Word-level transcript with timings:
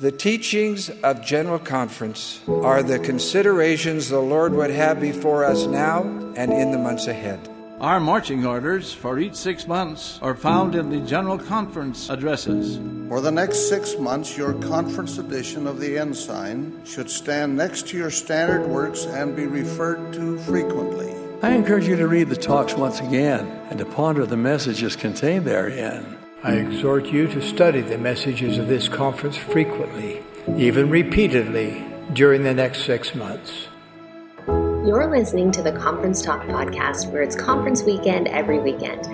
The 0.00 0.12
teachings 0.12 0.90
of 1.02 1.24
General 1.24 1.58
Conference 1.58 2.40
are 2.46 2.84
the 2.84 3.00
considerations 3.00 4.08
the 4.08 4.20
Lord 4.20 4.52
would 4.54 4.70
have 4.70 5.00
before 5.00 5.44
us 5.44 5.66
now 5.66 6.02
and 6.36 6.52
in 6.52 6.70
the 6.70 6.78
months 6.78 7.08
ahead. 7.08 7.40
Our 7.80 7.98
marching 7.98 8.46
orders 8.46 8.92
for 8.92 9.18
each 9.18 9.34
six 9.34 9.66
months 9.66 10.20
are 10.22 10.36
found 10.36 10.76
in 10.76 10.90
the 10.90 11.00
General 11.00 11.36
Conference 11.36 12.10
addresses. 12.10 12.78
For 13.08 13.20
the 13.20 13.32
next 13.32 13.68
six 13.68 13.98
months, 13.98 14.36
your 14.36 14.52
conference 14.54 15.18
edition 15.18 15.66
of 15.66 15.80
the 15.80 15.98
Ensign 15.98 16.80
should 16.84 17.10
stand 17.10 17.56
next 17.56 17.88
to 17.88 17.96
your 17.96 18.12
standard 18.12 18.68
works 18.68 19.04
and 19.04 19.34
be 19.34 19.46
referred 19.46 20.12
to 20.12 20.38
frequently. 20.38 21.12
I 21.42 21.50
encourage 21.50 21.88
you 21.88 21.96
to 21.96 22.06
read 22.06 22.28
the 22.28 22.36
talks 22.36 22.74
once 22.74 23.00
again 23.00 23.46
and 23.68 23.80
to 23.80 23.84
ponder 23.84 24.26
the 24.26 24.36
messages 24.36 24.94
contained 24.94 25.44
therein. 25.44 26.17
I 26.40 26.52
exhort 26.52 27.06
you 27.06 27.26
to 27.26 27.42
study 27.42 27.80
the 27.80 27.98
messages 27.98 28.58
of 28.58 28.68
this 28.68 28.88
conference 28.88 29.36
frequently, 29.36 30.22
even 30.56 30.88
repeatedly, 30.88 31.84
during 32.12 32.44
the 32.44 32.54
next 32.54 32.84
six 32.84 33.12
months. 33.12 33.66
You're 34.46 35.10
listening 35.10 35.50
to 35.50 35.62
the 35.62 35.72
Conference 35.72 36.22
Talk 36.22 36.42
podcast, 36.42 37.10
where 37.10 37.22
it's 37.22 37.34
conference 37.34 37.82
weekend 37.82 38.28
every 38.28 38.60
weekend. 38.60 39.04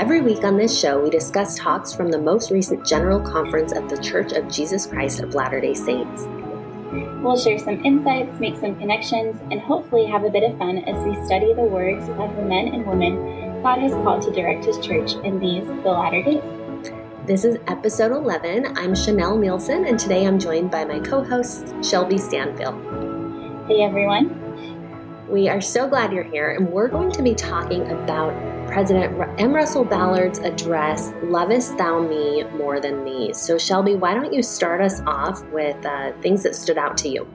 Every 0.00 0.20
week 0.20 0.42
on 0.42 0.56
this 0.56 0.76
show, 0.76 1.00
we 1.00 1.08
discuss 1.08 1.56
talks 1.56 1.94
from 1.94 2.10
the 2.10 2.18
most 2.18 2.50
recent 2.50 2.84
General 2.84 3.20
Conference 3.20 3.70
of 3.72 3.88
the 3.88 3.96
Church 3.98 4.32
of 4.32 4.50
Jesus 4.50 4.84
Christ 4.84 5.20
of 5.20 5.36
Latter 5.36 5.60
day 5.60 5.74
Saints. 5.74 6.26
We'll 7.22 7.38
share 7.38 7.60
some 7.60 7.84
insights, 7.84 8.40
make 8.40 8.56
some 8.56 8.74
connections, 8.74 9.40
and 9.52 9.60
hopefully 9.60 10.06
have 10.06 10.24
a 10.24 10.30
bit 10.30 10.42
of 10.42 10.58
fun 10.58 10.78
as 10.78 10.96
we 11.06 11.14
study 11.24 11.54
the 11.54 11.62
words 11.62 12.08
of 12.08 12.34
the 12.34 12.42
men 12.42 12.74
and 12.74 12.84
women 12.84 13.62
God 13.62 13.78
has 13.78 13.92
called 13.92 14.22
to 14.22 14.32
direct 14.32 14.64
His 14.64 14.78
church 14.78 15.12
in 15.24 15.38
these, 15.38 15.64
the 15.64 15.92
latter 15.92 16.20
days. 16.20 16.42
This 17.24 17.44
is 17.44 17.56
episode 17.68 18.10
11. 18.10 18.76
I'm 18.76 18.96
Chanel 18.96 19.38
Nielsen, 19.38 19.84
and 19.84 19.96
today 19.96 20.26
I'm 20.26 20.40
joined 20.40 20.72
by 20.72 20.84
my 20.84 20.98
co 20.98 21.22
host, 21.22 21.72
Shelby 21.80 22.18
Stanfield. 22.18 22.74
Hey, 23.68 23.82
everyone. 23.82 25.28
We 25.28 25.48
are 25.48 25.60
so 25.60 25.88
glad 25.88 26.12
you're 26.12 26.24
here, 26.24 26.50
and 26.50 26.68
we're 26.68 26.88
going 26.88 27.12
to 27.12 27.22
be 27.22 27.32
talking 27.32 27.88
about 27.92 28.34
President 28.66 29.16
M. 29.38 29.54
Russell 29.54 29.84
Ballard's 29.84 30.40
address, 30.40 31.12
Lovest 31.22 31.78
Thou 31.78 32.00
Me 32.00 32.42
More 32.56 32.80
Than 32.80 33.04
These. 33.04 33.38
So, 33.38 33.56
Shelby, 33.56 33.94
why 33.94 34.14
don't 34.14 34.32
you 34.32 34.42
start 34.42 34.80
us 34.80 35.00
off 35.06 35.44
with 35.52 35.86
uh, 35.86 36.10
things 36.22 36.42
that 36.42 36.56
stood 36.56 36.76
out 36.76 36.96
to 36.98 37.08
you? 37.08 37.28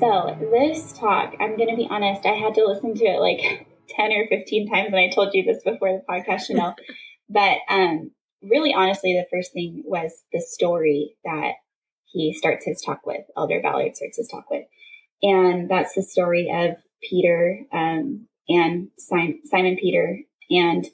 So, 0.00 0.36
this 0.50 0.92
talk, 0.94 1.34
I'm 1.38 1.56
going 1.56 1.70
to 1.70 1.76
be 1.76 1.86
honest, 1.88 2.26
I 2.26 2.32
had 2.32 2.54
to 2.54 2.66
listen 2.66 2.96
to 2.96 3.04
it 3.04 3.20
like 3.20 3.68
10 3.90 4.10
or 4.10 4.26
15 4.26 4.68
times, 4.68 4.88
and 4.88 4.96
I 4.96 5.08
told 5.08 5.34
you 5.34 5.44
this 5.44 5.62
before 5.62 5.92
the 5.92 6.02
podcast, 6.12 6.46
Chanel. 6.46 6.74
but 7.30 7.58
um, 7.68 8.10
really 8.42 8.74
honestly, 8.74 9.12
the 9.14 9.36
first 9.36 9.52
thing 9.52 9.82
was 9.84 10.12
the 10.32 10.40
story 10.40 11.16
that 11.24 11.52
he 12.06 12.34
starts 12.34 12.64
his 12.64 12.82
talk 12.82 13.06
with, 13.06 13.22
Elder 13.36 13.60
Ballard 13.62 13.96
starts 13.96 14.18
his 14.18 14.28
talk 14.28 14.50
with. 14.50 14.66
And 15.22 15.70
that's 15.70 15.94
the 15.94 16.02
story 16.02 16.50
of 16.52 16.76
Peter 17.02 17.60
um, 17.72 18.26
and 18.48 18.88
Simon, 18.98 19.40
Simon 19.44 19.76
Peter. 19.80 20.20
And 20.50 20.86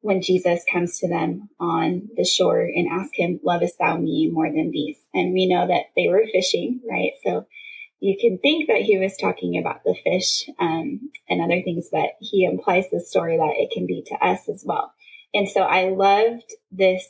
when 0.00 0.22
Jesus 0.22 0.64
comes 0.70 0.98
to 0.98 1.08
them 1.08 1.48
on 1.60 2.08
the 2.16 2.24
shore 2.24 2.60
and 2.62 2.88
asks 2.88 3.16
him, 3.16 3.40
Lovest 3.44 3.78
thou 3.78 3.96
me 3.96 4.30
more 4.32 4.48
than 4.48 4.70
these? 4.70 4.98
And 5.14 5.32
we 5.32 5.46
know 5.46 5.66
that 5.66 5.86
they 5.96 6.08
were 6.08 6.24
fishing, 6.32 6.80
right? 6.88 7.12
So 7.24 7.46
you 8.00 8.16
can 8.20 8.38
think 8.38 8.68
that 8.68 8.82
he 8.82 8.96
was 8.98 9.16
talking 9.16 9.58
about 9.58 9.82
the 9.84 9.96
fish 10.04 10.48
um, 10.58 11.10
and 11.28 11.42
other 11.42 11.62
things, 11.62 11.88
but 11.90 12.10
he 12.20 12.44
implies 12.44 12.84
the 12.90 13.00
story 13.00 13.36
that 13.36 13.54
it 13.56 13.70
can 13.72 13.86
be 13.86 14.04
to 14.06 14.14
us 14.24 14.48
as 14.48 14.62
well. 14.64 14.92
And 15.38 15.48
so 15.48 15.60
I 15.60 15.90
loved 15.90 16.52
this, 16.72 17.06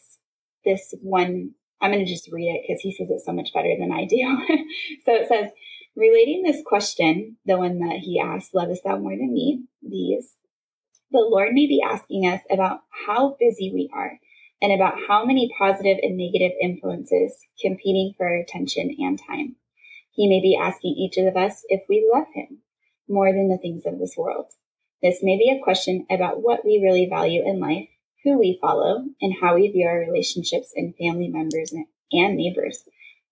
this 0.63 0.95
one. 1.01 1.53
I'm 1.81 1.93
going 1.93 2.05
to 2.05 2.13
just 2.13 2.31
read 2.31 2.57
it 2.57 2.65
because 2.69 2.83
he 2.83 2.93
says 2.93 3.09
it 3.09 3.23
so 3.25 3.33
much 3.33 3.55
better 3.55 3.75
than 3.79 3.91
I 3.91 4.05
do. 4.05 4.19
so 5.07 5.15
it 5.15 5.29
says, 5.29 5.51
relating 5.97 6.43
this 6.43 6.61
question, 6.67 7.39
the 7.47 7.57
one 7.57 7.79
that 7.79 8.01
he 8.03 8.21
asked, 8.21 8.55
lovest 8.55 8.85
thou 8.85 8.99
more 8.99 9.17
than 9.17 9.33
me, 9.33 9.65
these, 9.81 10.35
the 11.11 11.27
Lord 11.27 11.55
may 11.55 11.67
be 11.67 11.81
asking 11.83 12.29
us 12.29 12.43
about 12.51 12.81
how 12.91 13.35
busy 13.41 13.73
we 13.73 13.89
are 13.95 14.19
and 14.61 14.75
about 14.75 14.99
how 15.09 15.25
many 15.25 15.51
positive 15.59 15.97
and 16.03 16.19
negative 16.19 16.53
influences 16.61 17.35
competing 17.63 18.13
for 18.19 18.29
our 18.29 18.37
attention 18.37 18.95
and 18.99 19.19
time. 19.27 19.57
He 20.11 20.29
may 20.29 20.43
be 20.43 20.55
asking 20.55 20.97
each 20.99 21.17
of 21.17 21.35
us 21.35 21.63
if 21.71 21.81
we 21.89 22.07
love 22.13 22.27
him 22.35 22.59
more 23.09 23.33
than 23.33 23.49
the 23.49 23.57
things 23.57 23.85
of 23.87 23.99
this 23.99 24.19
world. 24.19 24.53
This 25.03 25.21
may 25.23 25.39
be 25.39 25.49
a 25.49 25.65
question 25.65 26.05
about 26.11 26.43
what 26.43 26.63
we 26.63 26.83
really 26.85 27.09
value 27.09 27.43
in 27.43 27.59
life 27.59 27.89
who 28.25 28.39
we 28.39 28.59
follow, 28.61 29.05
and 29.21 29.35
how 29.41 29.55
we 29.55 29.71
view 29.71 29.87
our 29.87 30.01
relationships 30.01 30.73
and 30.75 30.95
family 30.97 31.29
members 31.29 31.73
and 32.13 32.37
neighbors. 32.37 32.85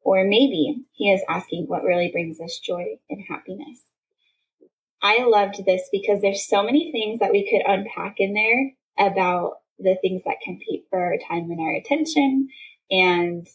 Or 0.02 0.24
maybe 0.24 0.84
he 0.92 1.10
is 1.10 1.22
asking 1.28 1.64
what 1.66 1.82
really 1.82 2.10
brings 2.12 2.40
us 2.40 2.60
joy 2.64 2.98
and 3.10 3.24
happiness. 3.28 3.80
I 5.02 5.24
loved 5.24 5.64
this 5.66 5.88
because 5.92 6.20
there's 6.20 6.48
so 6.48 6.62
many 6.62 6.92
things 6.92 7.20
that 7.20 7.32
we 7.32 7.48
could 7.50 7.62
unpack 7.66 8.16
in 8.18 8.34
there 8.34 8.72
about 8.98 9.58
the 9.78 9.96
things 10.00 10.22
that 10.24 10.40
compete 10.44 10.84
for 10.90 10.98
our 10.98 11.16
time 11.28 11.50
and 11.50 11.60
our 11.60 11.74
attention 11.74 12.48
and 12.90 13.46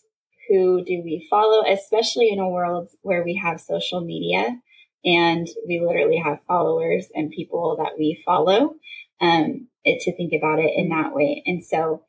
who 0.49 0.83
do 0.83 1.01
we 1.03 1.25
follow, 1.29 1.63
especially 1.65 2.29
in 2.29 2.39
a 2.39 2.49
world 2.49 2.89
where 3.01 3.23
we 3.23 3.35
have 3.35 3.61
social 3.61 4.01
media 4.01 4.59
and 5.03 5.47
we 5.67 5.79
literally 5.79 6.17
have 6.17 6.43
followers 6.47 7.07
and 7.15 7.31
people 7.31 7.77
that 7.77 7.93
we 7.97 8.21
follow. 8.25 8.75
Um, 9.19 9.67
it, 9.83 10.01
to 10.01 10.15
think 10.15 10.33
about 10.33 10.59
it 10.59 10.71
in 10.75 10.89
mm-hmm. 10.89 11.01
that 11.01 11.15
way. 11.15 11.43
And 11.45 11.63
so 11.63 12.03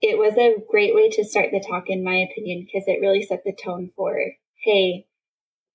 it 0.00 0.18
was 0.18 0.34
a 0.36 0.62
great 0.70 0.94
way 0.94 1.08
to 1.10 1.24
start 1.24 1.50
the 1.52 1.64
talk, 1.66 1.84
in 1.88 2.04
my 2.04 2.16
opinion, 2.16 2.66
because 2.66 2.86
it 2.86 3.00
really 3.00 3.22
set 3.22 3.42
the 3.44 3.56
tone 3.62 3.90
for, 3.96 4.18
hey, 4.62 5.06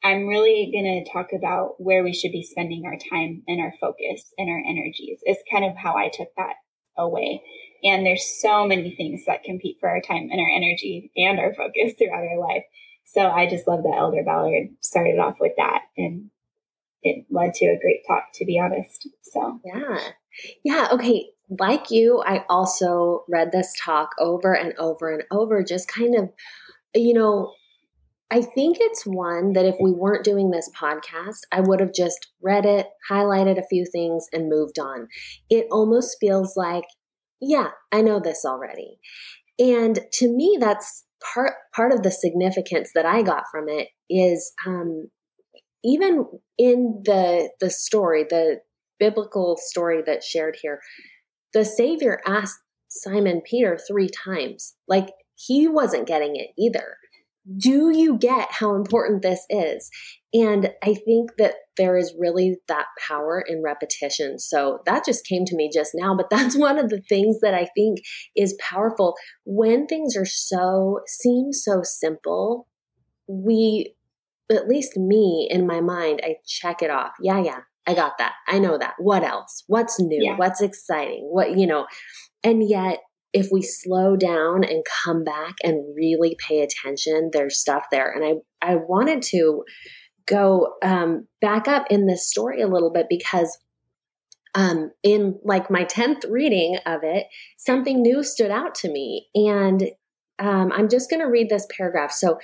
I'm 0.04 0.28
really 0.28 0.70
going 0.72 1.04
to 1.04 1.12
talk 1.12 1.30
about 1.34 1.76
where 1.78 2.04
we 2.04 2.14
should 2.14 2.32
be 2.32 2.44
spending 2.44 2.84
our 2.86 2.98
time 3.10 3.44
and 3.48 3.60
our 3.62 3.74
focus 3.80 4.34
and 4.38 4.50
our 4.50 4.64
energies. 4.68 5.20
Is 5.26 5.38
kind 5.52 5.66
of 5.66 5.76
how 5.76 5.96
I 5.96 6.10
took 6.10 6.30
that 6.38 6.56
away. 6.98 7.42
And 7.84 8.06
there's 8.06 8.40
so 8.42 8.66
many 8.68 8.92
things 8.96 9.26
that 9.26 9.44
compete 9.44 9.78
for 9.80 9.90
our 9.90 10.02
time 10.02 10.30
and 10.32 10.40
our 10.40 10.50
energy 10.50 11.12
and 11.16 11.40
our 11.40 11.54
focus 11.54 11.94
throughout 11.98 12.24
our 12.24 12.40
life. 12.40 12.64
So 13.06 13.28
I 13.28 13.50
just 13.50 13.68
love 13.68 13.84
that 13.84 13.98
Elder 13.98 14.24
Ballard 14.24 14.70
started 14.82 15.18
off 15.18 15.38
with 15.40 15.54
that 15.58 15.82
and 15.98 16.30
it 17.02 17.26
led 17.32 17.54
to 17.56 17.66
a 17.66 17.80
great 17.82 18.02
talk, 18.08 18.26
to 18.36 18.46
be 18.46 18.60
honest. 18.60 19.08
So, 19.24 19.60
yeah. 19.66 19.98
Yeah. 20.64 20.88
Okay. 20.92 21.30
Like 21.60 21.92
you, 21.92 22.24
I 22.26 22.46
also 22.50 23.26
read 23.28 23.52
this 23.52 23.74
talk 23.80 24.12
over 24.20 24.54
and 24.54 24.74
over 24.78 25.12
and 25.12 25.24
over, 25.32 25.64
just 25.64 25.88
kind 25.90 26.16
of, 26.16 26.30
you 26.96 27.14
know, 27.14 27.52
I 28.32 28.42
think 28.42 28.78
it's 28.80 29.06
one 29.06 29.52
that 29.54 29.66
if 29.66 29.76
we 29.82 29.92
weren't 29.92 30.24
doing 30.24 30.52
this 30.52 30.70
podcast, 30.80 31.42
I 31.52 31.60
would 31.60 31.82
have 31.82 31.94
just 31.94 32.30
read 32.42 32.66
it, 32.66 32.88
highlighted 33.10 33.60
a 33.60 33.68
few 33.70 33.86
things, 33.92 34.28
and 34.32 34.50
moved 34.50 34.80
on. 34.80 35.10
It 35.50 35.68
almost 35.70 36.16
feels 36.22 36.56
like, 36.56 36.86
yeah, 37.42 37.72
I 37.92 38.02
know 38.02 38.22
this 38.22 38.46
already. 38.46 39.00
And 39.60 40.00
to 40.14 40.30
me, 40.34 40.58
that's 40.62 41.06
part 41.34 41.54
part 41.76 41.92
of 41.92 42.04
the 42.04 42.12
significance 42.12 42.92
that 42.96 43.06
I 43.06 43.22
got 43.22 43.44
from 43.52 43.68
it 43.68 43.90
is 44.10 44.54
um, 44.66 45.10
even 45.84 46.26
in 46.58 47.02
the 47.04 47.50
the 47.60 47.70
story, 47.70 48.26
the 48.30 48.62
biblical 49.02 49.58
story 49.58 50.04
that's 50.06 50.28
shared 50.28 50.56
here, 50.62 50.80
the 51.54 51.66
Savior 51.66 52.22
asked 52.26 52.60
Simon 52.88 53.42
Peter 53.44 53.78
three 53.88 54.10
times. 54.10 54.76
Like 54.88 55.10
he 55.36 55.68
wasn't 55.68 56.08
getting 56.08 56.36
it 56.36 56.50
either. 56.58 56.98
Do 57.58 57.90
you 57.90 58.20
get 58.20 58.52
how 58.52 58.76
important 58.76 59.24
this 59.24 59.44
is? 59.50 59.90
And 60.32 60.70
I 60.84 60.94
think 60.94 61.32
that 61.38 61.56
there 61.76 61.98
is 61.98 62.14
really 62.18 62.58
that 62.68 62.86
power 63.08 63.44
in 63.46 63.64
repetition. 63.64 64.38
So 64.38 64.80
that 64.86 65.04
just 65.04 65.26
came 65.26 65.46
to 65.46 65.56
me 65.56 65.70
just 65.74 65.92
now, 65.96 66.16
but 66.16 66.30
that's 66.32 66.56
one 66.56 66.78
of 66.78 66.90
the 66.90 67.02
things 67.02 67.40
that 67.42 67.56
I 67.56 67.68
think 67.76 68.00
is 68.36 68.58
powerful. 68.60 69.16
When 69.46 69.88
things 69.88 70.16
are 70.16 70.26
so, 70.26 71.00
seem 71.08 71.52
so 71.52 71.82
simple, 71.84 72.68
we, 73.28 73.96
at 74.52 74.68
least 74.68 74.96
me 74.96 75.48
in 75.50 75.66
my 75.66 75.82
mind, 75.82 76.22
I 76.24 76.36
check 76.46 76.84
it 76.84 76.92
off. 76.92 77.14
Yeah, 77.20 77.42
yeah, 77.42 77.62
I 77.88 77.94
got 77.94 78.18
that. 78.20 78.34
I 78.48 78.60
know 78.60 78.78
that. 78.78 78.94
What 79.00 79.24
else? 79.24 79.64
What's 79.68 80.00
new? 80.00 80.24
Yeah. 80.24 80.38
What's 80.38 80.62
exciting? 80.62 81.28
What, 81.32 81.58
you 81.58 81.66
know, 81.66 81.88
and 82.44 82.68
yet 82.68 83.00
if 83.34 83.50
we 83.52 83.62
slow 83.62 84.16
down 84.16 84.64
and 84.64 84.84
come 85.04 85.24
back 85.24 85.56
and 85.64 85.96
really 85.96 86.38
pay 86.48 86.62
attention, 86.62 87.30
there's 87.32 87.60
stuff 87.60 87.86
there. 87.92 88.12
And 88.12 88.24
I, 88.62 88.72
I 88.74 88.76
wanted 88.76 89.22
to 89.24 89.64
go 90.28 90.74
um, 90.84 91.28
back 91.40 91.68
up 91.68 91.86
in 91.90 92.08
this 92.08 92.30
story 92.30 92.62
a 92.62 92.68
little 92.68 92.92
bit 92.92 93.08
because 93.10 93.58
um, 94.54 94.92
in 95.02 95.40
like 95.44 95.72
my 95.72 95.86
10th 95.86 96.30
reading 96.30 96.78
of 96.86 97.02
it, 97.04 97.28
something 97.58 98.02
new 98.02 98.22
stood 98.22 98.52
out 98.52 98.76
to 98.76 98.92
me. 98.92 99.28
And 99.34 99.84
um, 100.40 100.72
I'm 100.74 100.90
just 100.90 101.10
going 101.10 101.22
to 101.22 101.28
read 101.28 101.50
this 101.50 101.68
paragraph. 101.76 102.12
So 102.12 102.38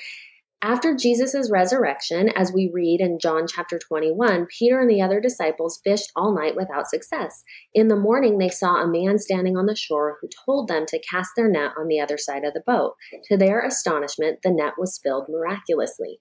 After 0.63 0.95
Jesus' 0.95 1.51
resurrection, 1.51 2.29
as 2.29 2.51
we 2.51 2.71
read 2.73 2.99
in 2.99 3.19
John 3.19 3.45
chapter 3.47 3.77
21, 3.77 4.47
Peter 4.47 4.79
and 4.79 4.89
the 4.89 5.03
other 5.03 5.21
disciples 5.21 5.79
fished 5.83 6.11
all 6.15 6.33
night 6.33 6.55
without 6.55 6.87
success. 6.87 7.43
In 7.75 7.89
the 7.89 7.95
morning, 7.95 8.39
they 8.39 8.49
saw 8.49 8.81
a 8.81 8.87
man 8.87 9.19
standing 9.19 9.55
on 9.55 9.67
the 9.67 9.75
shore 9.75 10.17
who 10.19 10.27
told 10.45 10.67
them 10.67 10.87
to 10.87 10.99
cast 10.99 11.29
their 11.35 11.47
net 11.47 11.73
on 11.77 11.87
the 11.87 11.99
other 11.99 12.17
side 12.17 12.43
of 12.43 12.55
the 12.55 12.63
boat. 12.65 12.95
To 13.25 13.37
their 13.37 13.63
astonishment, 13.63 14.39
the 14.41 14.49
net 14.49 14.73
was 14.79 14.99
filled 15.03 15.27
miraculously. 15.29 16.17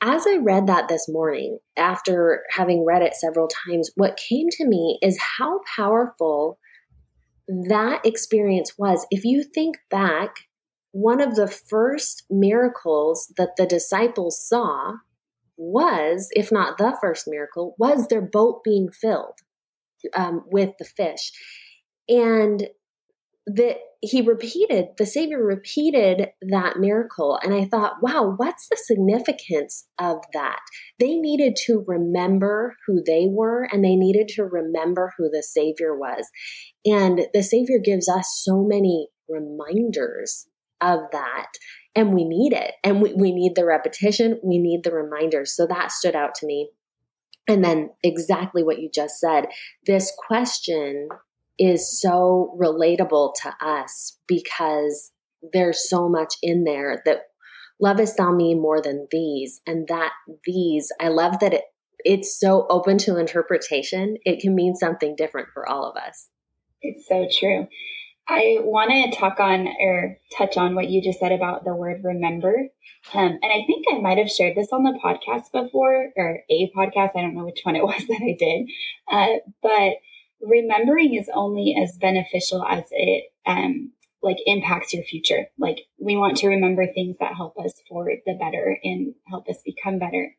As 0.00 0.28
I 0.28 0.36
read 0.36 0.68
that 0.68 0.86
this 0.86 1.08
morning, 1.08 1.58
after 1.76 2.44
having 2.50 2.84
read 2.86 3.02
it 3.02 3.14
several 3.14 3.48
times, 3.48 3.90
what 3.96 4.16
came 4.16 4.46
to 4.52 4.64
me 4.64 5.00
is 5.02 5.18
how 5.38 5.58
powerful 5.74 6.60
that 7.48 8.06
experience 8.06 8.74
was. 8.78 9.04
If 9.10 9.24
you 9.24 9.42
think 9.42 9.78
back 9.90 10.36
one 10.92 11.20
of 11.20 11.34
the 11.34 11.48
first 11.48 12.24
miracles 12.30 13.32
that 13.36 13.56
the 13.56 13.66
disciples 13.66 14.46
saw 14.46 14.94
was, 15.56 16.28
if 16.32 16.52
not 16.52 16.78
the 16.78 16.96
first 17.00 17.24
miracle, 17.26 17.74
was 17.78 18.08
their 18.08 18.22
boat 18.22 18.62
being 18.62 18.90
filled 18.90 19.38
um, 20.14 20.44
with 20.46 20.70
the 20.78 20.84
fish. 20.84 21.32
And 22.08 22.68
that 23.46 23.78
he 24.00 24.20
repeated, 24.20 24.88
the 24.98 25.06
Savior 25.06 25.42
repeated 25.42 26.28
that 26.42 26.78
miracle. 26.78 27.38
And 27.42 27.54
I 27.54 27.64
thought, 27.64 28.02
wow, 28.02 28.34
what's 28.36 28.68
the 28.68 28.76
significance 28.76 29.86
of 29.98 30.18
that? 30.32 30.60
They 30.98 31.14
needed 31.14 31.56
to 31.66 31.84
remember 31.86 32.76
who 32.86 33.02
they 33.04 33.26
were 33.28 33.66
and 33.70 33.84
they 33.84 33.96
needed 33.96 34.28
to 34.34 34.44
remember 34.44 35.12
who 35.16 35.28
the 35.30 35.42
Savior 35.42 35.96
was. 35.96 36.28
And 36.84 37.26
the 37.32 37.42
Savior 37.42 37.78
gives 37.82 38.08
us 38.08 38.42
so 38.44 38.62
many 38.62 39.08
reminders 39.28 40.48
of 40.82 41.00
that. 41.12 41.48
And 41.94 42.12
we 42.12 42.24
need 42.24 42.52
it. 42.52 42.72
And 42.82 43.00
we, 43.02 43.12
we 43.12 43.32
need 43.32 43.54
the 43.54 43.66
repetition, 43.66 44.40
we 44.42 44.58
need 44.58 44.82
the 44.82 44.92
reminders. 44.92 45.54
So 45.54 45.66
that 45.66 45.92
stood 45.92 46.16
out 46.16 46.34
to 46.36 46.46
me. 46.46 46.70
And 47.48 47.64
then 47.64 47.90
exactly 48.02 48.62
what 48.62 48.80
you 48.80 48.88
just 48.92 49.18
said 49.18 49.46
this 49.86 50.12
question 50.28 51.08
is 51.58 52.00
so 52.00 52.56
relatable 52.60 53.34
to 53.42 53.54
us 53.60 54.18
because 54.26 55.12
there's 55.52 55.88
so 55.88 56.08
much 56.08 56.34
in 56.42 56.64
there 56.64 57.02
that 57.04 57.22
lovest 57.80 58.16
thou 58.16 58.32
me 58.32 58.54
more 58.54 58.80
than 58.80 59.06
these 59.10 59.60
and 59.66 59.88
that 59.88 60.12
these 60.44 60.90
i 61.00 61.08
love 61.08 61.40
that 61.40 61.52
it 61.52 61.64
it's 62.04 62.38
so 62.38 62.66
open 62.70 62.96
to 62.96 63.18
interpretation 63.18 64.16
it 64.24 64.40
can 64.40 64.54
mean 64.54 64.74
something 64.74 65.14
different 65.16 65.48
for 65.52 65.68
all 65.68 65.84
of 65.84 65.96
us 65.96 66.28
it's 66.80 67.06
so 67.08 67.26
true 67.38 67.66
I 68.28 68.58
want 68.60 68.90
to 68.90 69.18
talk 69.18 69.40
on 69.40 69.68
or 69.80 70.18
touch 70.36 70.56
on 70.56 70.74
what 70.74 70.88
you 70.88 71.02
just 71.02 71.18
said 71.18 71.32
about 71.32 71.64
the 71.64 71.74
word 71.74 72.02
remember. 72.04 72.68
Um, 73.14 73.38
and 73.42 73.52
I 73.52 73.64
think 73.66 73.84
I 73.90 73.98
might 73.98 74.18
have 74.18 74.30
shared 74.30 74.56
this 74.56 74.68
on 74.72 74.84
the 74.84 74.98
podcast 75.04 75.50
before 75.52 76.10
or 76.16 76.40
a 76.48 76.70
podcast. 76.76 77.10
I 77.16 77.22
don't 77.22 77.34
know 77.34 77.44
which 77.44 77.60
one 77.64 77.76
it 77.76 77.84
was 77.84 78.06
that 78.06 78.20
I 78.22 78.36
did. 78.38 78.70
Uh, 79.10 79.38
but 79.62 79.96
remembering 80.40 81.14
is 81.14 81.28
only 81.34 81.76
as 81.80 81.98
beneficial 81.98 82.64
as 82.64 82.84
it 82.90 83.24
um, 83.46 83.92
like 84.22 84.38
impacts 84.46 84.94
your 84.94 85.02
future. 85.02 85.46
Like 85.58 85.80
we 85.98 86.16
want 86.16 86.36
to 86.38 86.48
remember 86.48 86.86
things 86.86 87.16
that 87.18 87.34
help 87.34 87.58
us 87.58 87.74
for 87.88 88.08
the 88.24 88.34
better 88.34 88.78
and 88.84 89.14
help 89.28 89.48
us 89.48 89.58
become 89.64 89.98
better. 89.98 90.34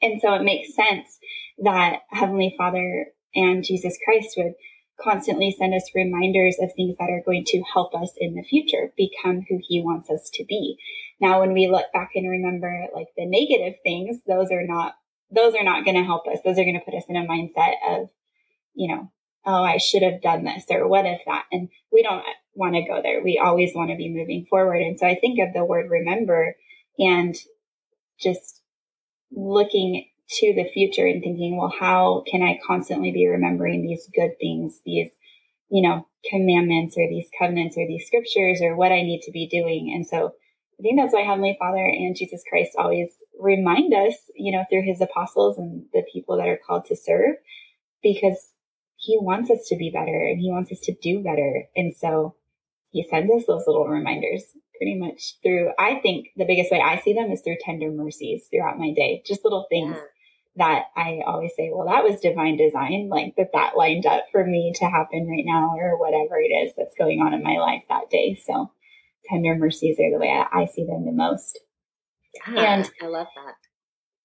And 0.00 0.20
so 0.20 0.34
it 0.34 0.42
makes 0.42 0.74
sense 0.74 1.18
that 1.58 2.02
Heavenly 2.10 2.54
Father 2.56 3.06
and 3.34 3.64
Jesus 3.64 3.98
Christ 4.04 4.34
would 4.36 4.54
constantly 5.02 5.54
send 5.56 5.74
us 5.74 5.90
reminders 5.94 6.56
of 6.60 6.72
things 6.74 6.96
that 6.98 7.10
are 7.10 7.22
going 7.24 7.44
to 7.46 7.62
help 7.72 7.94
us 7.94 8.12
in 8.18 8.34
the 8.34 8.42
future 8.42 8.92
become 8.96 9.44
who 9.48 9.60
he 9.62 9.80
wants 9.80 10.10
us 10.10 10.28
to 10.34 10.44
be. 10.44 10.76
Now, 11.20 11.40
when 11.40 11.52
we 11.52 11.68
look 11.68 11.86
back 11.92 12.10
and 12.14 12.28
remember 12.28 12.86
like 12.94 13.08
the 13.16 13.26
negative 13.26 13.78
things, 13.82 14.18
those 14.26 14.50
are 14.50 14.66
not, 14.66 14.94
those 15.30 15.54
are 15.54 15.64
not 15.64 15.84
going 15.84 15.96
to 15.96 16.04
help 16.04 16.26
us. 16.26 16.38
Those 16.44 16.58
are 16.58 16.64
going 16.64 16.78
to 16.78 16.84
put 16.84 16.94
us 16.94 17.04
in 17.08 17.16
a 17.16 17.26
mindset 17.26 17.74
of, 17.88 18.08
you 18.74 18.88
know, 18.88 19.10
oh, 19.46 19.62
I 19.62 19.78
should 19.78 20.02
have 20.02 20.20
done 20.20 20.44
this 20.44 20.64
or 20.70 20.86
what 20.86 21.06
if 21.06 21.20
that? 21.26 21.44
And 21.52 21.68
we 21.92 22.02
don't 22.02 22.24
want 22.54 22.74
to 22.74 22.82
go 22.82 23.00
there. 23.02 23.22
We 23.22 23.38
always 23.38 23.74
want 23.74 23.90
to 23.90 23.96
be 23.96 24.08
moving 24.08 24.46
forward. 24.50 24.82
And 24.82 24.98
so 24.98 25.06
I 25.06 25.14
think 25.14 25.38
of 25.40 25.54
the 25.54 25.64
word 25.64 25.90
remember 25.90 26.56
and 26.98 27.36
just 28.18 28.60
looking 29.30 30.06
to 30.28 30.52
the 30.54 30.68
future 30.72 31.06
and 31.06 31.22
thinking, 31.22 31.56
well, 31.56 31.72
how 31.78 32.22
can 32.30 32.42
I 32.42 32.58
constantly 32.66 33.10
be 33.10 33.26
remembering 33.26 33.82
these 33.82 34.08
good 34.14 34.32
things, 34.38 34.80
these, 34.84 35.10
you 35.70 35.82
know, 35.82 36.06
commandments 36.28 36.96
or 36.98 37.08
these 37.08 37.28
covenants 37.38 37.76
or 37.78 37.86
these 37.86 38.06
scriptures 38.06 38.60
or 38.60 38.76
what 38.76 38.92
I 38.92 39.02
need 39.02 39.22
to 39.22 39.32
be 39.32 39.48
doing? 39.48 39.92
And 39.94 40.06
so 40.06 40.34
I 40.78 40.82
think 40.82 40.98
that's 40.98 41.14
why 41.14 41.22
Heavenly 41.22 41.56
Father 41.58 41.84
and 41.84 42.14
Jesus 42.14 42.42
Christ 42.48 42.72
always 42.78 43.08
remind 43.40 43.94
us, 43.94 44.14
you 44.36 44.52
know, 44.52 44.64
through 44.68 44.84
his 44.84 45.00
apostles 45.00 45.58
and 45.58 45.86
the 45.94 46.04
people 46.12 46.36
that 46.36 46.48
are 46.48 46.60
called 46.64 46.84
to 46.86 46.96
serve, 46.96 47.36
because 48.02 48.52
he 48.96 49.16
wants 49.18 49.50
us 49.50 49.66
to 49.68 49.76
be 49.76 49.90
better 49.90 50.26
and 50.26 50.40
he 50.40 50.50
wants 50.50 50.70
us 50.70 50.80
to 50.80 50.94
do 51.00 51.22
better. 51.22 51.64
And 51.74 51.94
so 51.96 52.34
he 52.90 53.02
sends 53.08 53.30
us 53.32 53.46
those 53.46 53.64
little 53.66 53.88
reminders 53.88 54.44
pretty 54.76 54.94
much 54.94 55.38
through, 55.42 55.72
I 55.78 55.96
think 55.96 56.28
the 56.36 56.44
biggest 56.44 56.70
way 56.70 56.80
I 56.80 57.00
see 57.00 57.14
them 57.14 57.30
is 57.32 57.40
through 57.40 57.56
tender 57.60 57.90
mercies 57.90 58.46
throughout 58.50 58.78
my 58.78 58.92
day, 58.92 59.22
just 59.26 59.44
little 59.44 59.66
things. 59.70 59.96
Yeah 59.96 60.02
that 60.58 60.84
I 60.96 61.20
always 61.26 61.52
say, 61.56 61.70
well, 61.72 61.86
that 61.86 62.04
was 62.04 62.20
divine 62.20 62.56
design, 62.56 63.08
like 63.10 63.34
that 63.36 63.52
that 63.52 63.76
lined 63.76 64.06
up 64.06 64.24
for 64.30 64.44
me 64.44 64.72
to 64.76 64.84
happen 64.84 65.26
right 65.28 65.44
now 65.44 65.76
or 65.78 65.98
whatever 65.98 66.38
it 66.38 66.52
is 66.52 66.72
that's 66.76 66.94
going 66.98 67.20
on 67.20 67.32
in 67.32 67.42
my 67.42 67.56
life 67.58 67.82
that 67.88 68.10
day. 68.10 68.38
So 68.44 68.70
tender 69.28 69.54
mercies 69.54 69.98
are 69.98 70.10
the 70.10 70.18
way 70.18 70.28
I, 70.28 70.62
I 70.62 70.66
see 70.66 70.84
them 70.84 71.04
the 71.04 71.12
most. 71.12 71.60
Yeah, 72.52 72.74
and 72.74 72.90
I 73.02 73.06
love 73.06 73.28
that. 73.36 73.54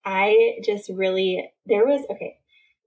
I 0.06 0.58
just 0.66 0.90
really, 0.90 1.50
there 1.66 1.86
was, 1.86 2.06
okay, 2.12 2.36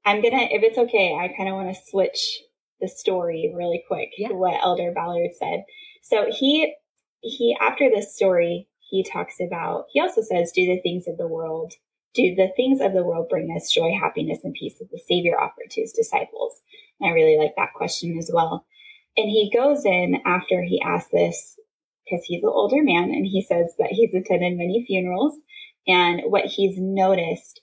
I'm 0.05 0.23
gonna, 0.23 0.49
if 0.51 0.63
it's 0.63 0.79
okay, 0.79 1.15
I 1.15 1.29
kind 1.37 1.49
of 1.49 1.55
want 1.55 1.75
to 1.75 1.83
switch 1.89 2.41
the 2.81 2.89
story 2.89 3.53
really 3.57 3.83
quick 3.89 4.11
yeah. 4.19 4.29
what 4.29 4.61
Elder 4.63 4.93
Ballard 4.95 5.31
said. 5.39 5.65
So 6.03 6.27
he, 6.31 6.75
he, 7.21 7.57
after 7.61 7.89
this 7.89 8.15
story, 8.15 8.69
he 8.91 9.03
talks 9.03 9.37
about, 9.41 9.87
he 9.93 10.01
also 10.01 10.21
says, 10.21 10.53
do 10.55 10.67
the 10.67 10.81
things 10.83 11.09
of 11.09 11.17
the 11.17 11.27
world 11.27 11.73
do 12.17 12.35
the 12.35 12.51
things 12.57 12.81
of 12.81 12.93
the 12.93 13.05
world 13.05 13.29
bring 13.29 13.55
us 13.55 13.73
joy, 13.73 13.93
happiness, 13.93 14.39
and 14.43 14.55
peace 14.55 14.79
that 14.79 14.91
the 14.91 15.01
Savior 15.07 15.39
offered 15.39 15.71
to 15.71 15.83
his 15.83 15.93
disciples? 15.93 16.61
And 17.01 17.11
I 17.11 17.13
really 17.13 17.37
like 17.37 17.55
that 17.57 17.75
question 17.75 18.17
as 18.19 18.31
well. 18.33 18.67
And 19.17 19.29
he 19.29 19.53
goes 19.55 19.85
in 19.85 20.21
after 20.25 20.63
he 20.63 20.81
asks 20.83 21.11
this 21.11 21.57
because 22.05 22.25
he's 22.25 22.43
an 22.43 22.51
older 22.53 22.83
man 22.83 23.11
and 23.11 23.27
he 23.27 23.43
says 23.43 23.75
that 23.79 23.91
he's 23.91 24.15
attended 24.15 24.57
many 24.57 24.85
funerals. 24.87 25.37
And 25.87 26.23
what 26.27 26.47
he's 26.47 26.79
noticed 26.79 27.61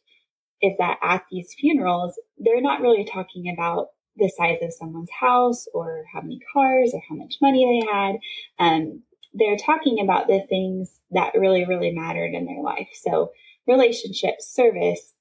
is 0.62 0.74
that 0.78 0.98
at 1.04 1.24
these 1.30 1.54
funerals, 1.60 2.20
they're 2.38 2.62
not 2.62 2.82
really 2.82 3.06
talking 3.06 3.54
about 3.54 3.88
the 4.16 4.32
size 4.38 4.60
of 4.62 4.74
someone's 4.74 5.10
house 5.12 5.66
or 5.74 6.06
how 6.14 6.22
many 6.22 6.40
cars 6.54 6.92
or 6.94 7.02
how 7.10 7.16
much 7.16 7.36
money 7.42 7.82
they 7.82 7.92
had. 7.92 8.16
Um, 8.60 9.04
they're 9.34 9.58
talking 9.58 10.00
about 10.00 10.28
the 10.28 10.42
things 10.48 11.00
that 11.12 11.34
really, 11.36 11.66
really 11.66 11.92
mattered 11.92 12.34
in 12.34 12.46
their 12.46 12.62
life. 12.62 12.90
So 12.94 13.32
relationships, 13.68 14.54
service, 14.54 15.14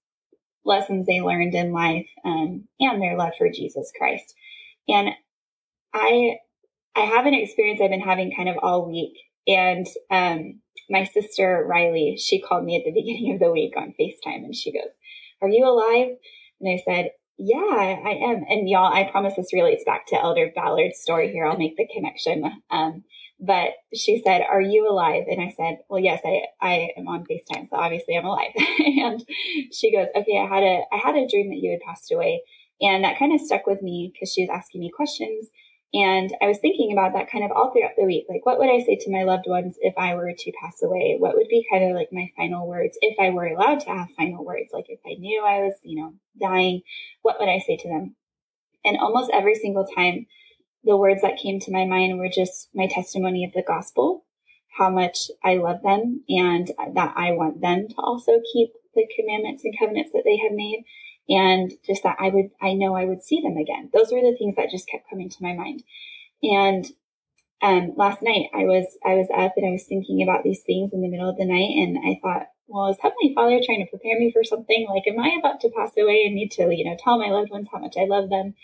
lessons 0.65 1.07
they 1.07 1.21
learned 1.21 1.55
in 1.55 1.73
life, 1.73 2.09
um, 2.25 2.69
and 2.81 3.01
their 3.01 3.17
love 3.17 3.33
for 3.39 3.49
Jesus 3.51 3.91
Christ. 3.97 4.35
And 4.89 5.11
I, 5.95 6.37
I 6.95 7.01
have 7.01 7.27
an 7.27 7.35
experience 7.35 7.81
I've 7.83 7.91
been 7.91 8.01
having 8.01 8.35
kind 8.37 8.49
of 8.49 8.57
all 8.63 8.89
week. 8.89 9.15
And 9.47 9.87
um, 10.11 10.61
my 10.89 11.05
sister 11.05 11.65
Riley, 11.69 12.17
she 12.19 12.41
called 12.41 12.65
me 12.65 12.77
at 12.77 12.85
the 12.85 12.93
beginning 13.01 13.35
of 13.35 13.41
the 13.41 13.51
week 13.51 13.75
on 13.77 13.95
FaceTime, 13.99 14.45
and 14.45 14.55
she 14.55 14.73
goes, 14.73 14.91
"Are 15.41 15.49
you 15.49 15.67
alive?" 15.67 16.17
And 16.61 16.71
I 16.71 16.83
said, 16.85 17.11
"Yeah, 17.39 17.57
I 17.59 18.11
am." 18.31 18.45
And 18.49 18.69
y'all, 18.69 18.93
I 18.93 19.11
promise 19.11 19.35
this 19.37 19.53
relates 19.53 19.85
back 19.85 20.07
to 20.09 20.21
Elder 20.21 20.53
Ballard's 20.55 21.01
story 21.01 21.33
here. 21.33 21.47
I'll 21.47 21.59
make 21.59 21.77
the 21.77 21.89
connection. 21.93 22.45
Um, 22.71 23.05
but 23.43 23.71
she 23.93 24.23
said, 24.25 24.43
Are 24.49 24.61
you 24.61 24.89
alive? 24.89 25.25
And 25.29 25.43
I 25.43 25.53
said, 25.57 25.79
Well, 25.89 25.99
yes, 25.99 26.21
I, 26.25 26.43
I 26.61 26.91
am 26.97 27.09
on 27.09 27.25
FaceTime, 27.25 27.69
so 27.69 27.77
obviously 27.77 28.17
I'm 28.17 28.25
alive. 28.25 28.53
and 28.79 29.23
she 29.73 29.93
goes, 29.93 30.07
Okay, 30.15 30.39
I 30.39 30.47
had 30.47 30.63
a 30.63 30.83
I 30.93 30.97
had 30.97 31.17
a 31.17 31.29
dream 31.29 31.51
that 31.51 31.59
you 31.59 31.73
had 31.73 31.81
passed 31.81 32.13
away. 32.13 32.43
And 32.81 33.03
that 33.05 33.19
kind 33.19 33.35
of 33.35 33.41
stuck 33.41 33.67
with 33.67 33.83
me 33.83 34.11
because 34.13 34.33
she 34.33 34.43
was 34.43 34.51
asking 34.51 34.81
me 34.81 34.91
questions. 34.91 35.49
And 35.95 36.35
I 36.41 36.47
was 36.47 36.59
thinking 36.59 36.93
about 36.93 37.13
that 37.15 37.31
kind 37.31 37.45
of 37.45 37.51
all 37.51 37.71
throughout 37.71 37.97
the 37.99 38.07
week. 38.07 38.25
Like, 38.29 38.47
what 38.47 38.59
would 38.59 38.71
I 38.71 38.83
say 38.83 38.97
to 38.97 39.11
my 39.11 39.25
loved 39.25 39.45
ones 39.47 39.77
if 39.81 39.93
I 39.99 40.15
were 40.15 40.33
to 40.33 40.53
pass 40.63 40.83
away? 40.83 41.17
What 41.19 41.35
would 41.35 41.49
be 41.49 41.67
kind 41.71 41.85
of 41.85 41.95
like 41.95 42.09
my 42.13 42.31
final 42.37 42.67
words 42.67 42.97
if 43.03 43.19
I 43.21 43.31
were 43.31 43.47
allowed 43.47 43.81
to 43.81 43.91
have 43.91 44.09
final 44.17 44.45
words? 44.45 44.71
Like, 44.73 44.87
if 44.89 45.01
I 45.05 45.15
knew 45.19 45.45
I 45.45 45.61
was, 45.61 45.75
you 45.83 46.01
know, 46.01 46.15
dying, 46.41 46.81
what 47.21 47.39
would 47.39 47.49
I 47.49 47.59
say 47.59 47.77
to 47.77 47.89
them? 47.89 48.17
And 48.85 48.97
almost 48.99 49.31
every 49.35 49.55
single 49.55 49.87
time, 49.87 50.27
the 50.85 50.97
words 50.97 51.23
that 51.23 51.39
came 51.39 51.61
to 51.61 51.73
my 51.73 51.85
mind 51.85 52.19
were 52.19 52.29
just 52.29 52.69
my 52.75 52.87
testimony 52.87 53.45
of 53.45 53.53
the 53.53 53.63
gospel, 53.63 54.25
how 54.77 54.91
much 54.91 55.31
I 55.45 55.55
love 55.55 55.83
them 55.83 56.25
and 56.29 56.71
that 56.95 57.15
I 57.17 57.33
want 57.33 57.61
them 57.61 57.89
to 57.89 57.95
also 57.99 58.33
keep 58.53 58.71
the 58.95 59.07
commandments 59.17 59.65
and 59.65 59.79
covenants 59.79 60.13
that 60.13 60.23
they 60.25 60.39
have 60.39 60.53
made. 60.53 60.85
And 61.29 61.73
just 61.87 62.03
that 62.03 62.17
I 62.19 62.31
would, 62.31 62.51
I 62.61 62.75
know 62.75 62.97
I 62.97 63.05
would 63.05 63.23
see 63.23 63.41
them 63.41 63.57
again. 63.57 63.91
Those 63.93 64.11
were 64.11 64.21
the 64.21 64.37
things 64.37 64.57
that 64.57 64.71
just 64.71 64.89
kept 64.89 65.09
coming 65.09 65.29
to 65.31 65.43
my 65.43 65.55
mind. 65.55 65.85
And 66.43 66.85
um, 67.63 67.95
last 67.97 68.23
night 68.23 68.47
I 68.53 68.65
was, 68.65 68.99
I 69.07 69.15
was 69.15 69.29
up 69.33 69.53
and 69.57 69.67
I 69.67 69.71
was 69.71 69.85
thinking 69.85 70.23
about 70.23 70.43
these 70.43 70.63
things 70.67 70.93
in 70.93 71.01
the 71.01 71.09
middle 71.09 71.31
of 71.31 71.37
the 71.37 71.47
night 71.47 71.79
and 71.79 71.97
I 72.05 72.19
thought, 72.21 72.49
well, 72.67 72.89
is 72.89 72.97
Heavenly 73.01 73.35
Father 73.35 73.61
trying 73.65 73.85
to 73.85 73.91
prepare 73.91 74.19
me 74.19 74.33
for 74.33 74.43
something? 74.43 74.87
Like, 74.89 75.07
am 75.07 75.21
I 75.21 75.39
about 75.39 75.61
to 75.61 75.71
pass 75.77 75.93
away 75.97 76.25
and 76.27 76.35
need 76.35 76.51
to, 76.53 76.75
you 76.75 76.85
know, 76.85 76.97
tell 76.99 77.19
my 77.19 77.29
loved 77.29 77.51
ones 77.51 77.69
how 77.71 77.79
much 77.79 77.95
I 77.97 78.05
love 78.05 78.31
them? 78.31 78.55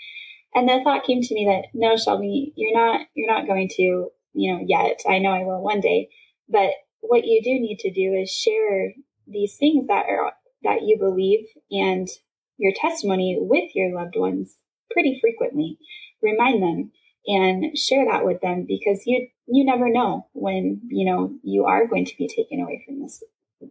And 0.55 0.69
the 0.69 0.81
thought 0.83 1.05
came 1.05 1.23
to 1.23 1.35
me 1.35 1.45
that 1.47 1.69
no, 1.75 1.97
Shelby, 1.97 2.53
you're 2.57 2.75
not, 2.75 3.07
you're 3.15 3.33
not 3.33 3.47
going 3.47 3.69
to, 3.77 4.09
you 4.33 4.53
know, 4.53 4.65
yet. 4.67 5.01
I 5.09 5.19
know 5.19 5.31
I 5.31 5.45
will 5.45 5.63
one 5.63 5.81
day, 5.81 6.09
but 6.49 6.71
what 7.01 7.27
you 7.27 7.43
do 7.43 7.51
need 7.51 7.79
to 7.81 7.93
do 7.93 8.15
is 8.15 8.31
share 8.31 8.93
these 9.27 9.57
things 9.59 9.87
that 9.87 10.07
are, 10.09 10.33
that 10.63 10.83
you 10.83 10.99
believe 10.99 11.47
and 11.71 12.09
your 12.57 12.73
testimony 12.75 13.37
with 13.39 13.71
your 13.75 13.95
loved 13.95 14.17
ones 14.17 14.57
pretty 14.91 15.19
frequently. 15.21 15.79
Remind 16.23 16.63
them 16.63 16.93
and 17.27 17.77
share 17.77 18.07
that 18.07 18.25
with 18.25 18.41
them 18.41 18.65
because 18.67 19.03
you 19.07 19.29
you 19.47 19.65
never 19.65 19.91
know 19.91 20.27
when 20.33 20.81
you 20.89 21.05
know 21.05 21.35
you 21.43 21.65
are 21.65 21.87
going 21.87 22.05
to 22.05 22.17
be 22.17 22.29
taken 22.29 22.61
away 22.61 22.83
from 22.85 23.01
this 23.01 23.23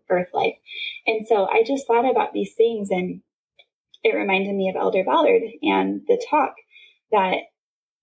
earth 0.10 0.30
life. 0.34 0.56
And 1.06 1.28
so 1.28 1.48
I 1.48 1.64
just 1.66 1.88
thought 1.88 2.10
about 2.10 2.34
these 2.34 2.54
things 2.54 2.90
and 2.92 3.22
it 4.04 4.16
reminded 4.16 4.54
me 4.56 4.70
of 4.70 4.76
Elder 4.76 5.04
Ballard 5.04 5.42
and 5.62 6.02
the 6.08 6.24
talk 6.30 6.56
that 7.12 7.38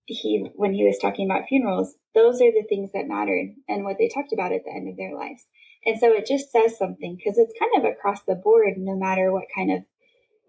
he 0.05 0.47
when 0.55 0.73
he 0.73 0.85
was 0.85 0.99
talking 0.99 1.29
about 1.29 1.47
funerals, 1.47 1.95
those 2.13 2.41
are 2.41 2.51
the 2.51 2.65
things 2.69 2.91
that 2.93 3.07
mattered 3.07 3.53
and 3.67 3.83
what 3.83 3.97
they 3.97 4.07
talked 4.07 4.33
about 4.33 4.51
at 4.51 4.63
the 4.63 4.71
end 4.71 4.87
of 4.87 4.97
their 4.97 5.15
lives. 5.15 5.45
And 5.85 5.99
so 5.99 6.11
it 6.13 6.25
just 6.25 6.51
says 6.51 6.77
something 6.77 7.15
because 7.15 7.37
it's 7.37 7.59
kind 7.59 7.71
of 7.77 7.91
across 7.91 8.21
the 8.23 8.35
board, 8.35 8.73
no 8.77 8.95
matter 8.95 9.31
what 9.31 9.45
kind 9.55 9.71
of 9.71 9.83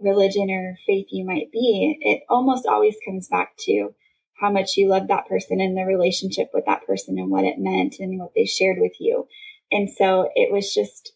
religion 0.01 0.51
or 0.51 0.77
faith 0.87 1.07
you 1.11 1.25
might 1.25 1.51
be, 1.53 1.99
it 2.01 2.23
almost 2.29 2.67
always 2.67 2.97
comes 3.05 3.29
back 3.29 3.57
to 3.59 3.95
how 4.41 4.51
much 4.51 4.77
you 4.77 4.89
love 4.89 5.09
that 5.09 5.27
person 5.27 5.61
and 5.61 5.77
the 5.77 5.85
relationship 5.85 6.51
with 6.53 6.65
that 6.67 6.87
person 6.87 7.19
and 7.19 7.31
what 7.31 7.45
it 7.45 7.59
meant 7.59 7.97
and 7.99 8.19
what 8.19 8.33
they 8.35 8.45
shared 8.45 8.77
with 8.79 8.93
you. 9.01 9.27
And 9.73 9.89
so 9.91 10.31
it 10.35 10.53
was 10.53 10.73
just, 10.75 11.13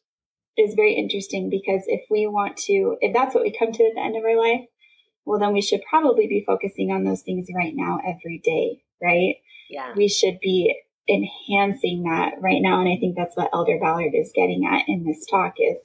is 0.56 0.75
very 0.75 0.94
interesting 0.94 1.50
because 1.50 1.82
if 1.87 2.02
we 2.11 2.26
want 2.26 2.56
to, 2.56 2.97
if 3.00 3.14
that's 3.14 3.35
what 3.35 3.44
we 3.44 3.56
come 3.56 3.73
to 3.73 3.85
at 3.85 3.94
the 3.94 4.00
end 4.00 4.16
of 4.16 4.25
our 4.25 4.38
life, 4.38 4.66
well, 5.25 5.39
then 5.39 5.53
we 5.53 5.62
should 5.62 5.81
probably 5.89 6.27
be 6.27 6.45
focusing 6.47 6.91
on 6.91 7.05
those 7.05 7.23
things 7.23 7.47
right 7.55 7.73
now 7.75 7.99
every 8.07 8.41
day, 8.45 8.83
right? 9.03 9.37
Yeah. 9.69 9.93
We 9.95 10.09
should 10.09 10.39
be 10.41 10.75
enhancing 11.09 12.05
that 12.05 12.35
right 12.41 12.61
now. 12.61 12.81
And 12.81 12.89
I 12.89 12.97
think 12.97 13.17
that's 13.17 13.37
what 13.37 13.50
Elder 13.53 13.79
Ballard 13.81 14.12
is 14.15 14.33
getting 14.35 14.69
at 14.71 14.89
in 14.89 15.05
this 15.05 15.27
talk 15.31 15.55
is 15.59 15.79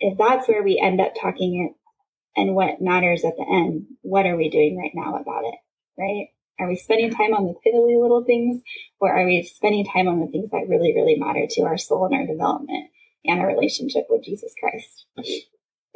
if 0.00 0.18
that's 0.18 0.48
where 0.48 0.62
we 0.62 0.80
end 0.82 1.00
up 1.00 1.12
talking 1.20 1.68
it 1.68 2.40
and 2.40 2.54
what 2.54 2.80
matters 2.80 3.24
at 3.24 3.36
the 3.36 3.46
end, 3.48 3.86
what 4.02 4.26
are 4.26 4.36
we 4.36 4.50
doing 4.50 4.76
right 4.76 4.90
now 4.94 5.16
about 5.16 5.44
it? 5.44 5.54
Right? 5.96 6.28
Are 6.60 6.68
we 6.68 6.76
spending 6.76 7.10
time 7.10 7.34
on 7.34 7.46
the 7.46 7.54
piddly 7.54 8.00
little 8.00 8.24
things 8.24 8.60
or 9.00 9.12
are 9.12 9.24
we 9.24 9.42
spending 9.42 9.84
time 9.84 10.08
on 10.08 10.20
the 10.20 10.28
things 10.28 10.50
that 10.50 10.68
really, 10.68 10.94
really 10.94 11.16
matter 11.16 11.46
to 11.48 11.62
our 11.62 11.78
soul 11.78 12.06
and 12.06 12.14
our 12.14 12.26
development 12.26 12.90
and 13.24 13.40
our 13.40 13.48
relationship 13.48 14.04
with 14.08 14.24
Jesus 14.24 14.52
Christ? 14.60 15.46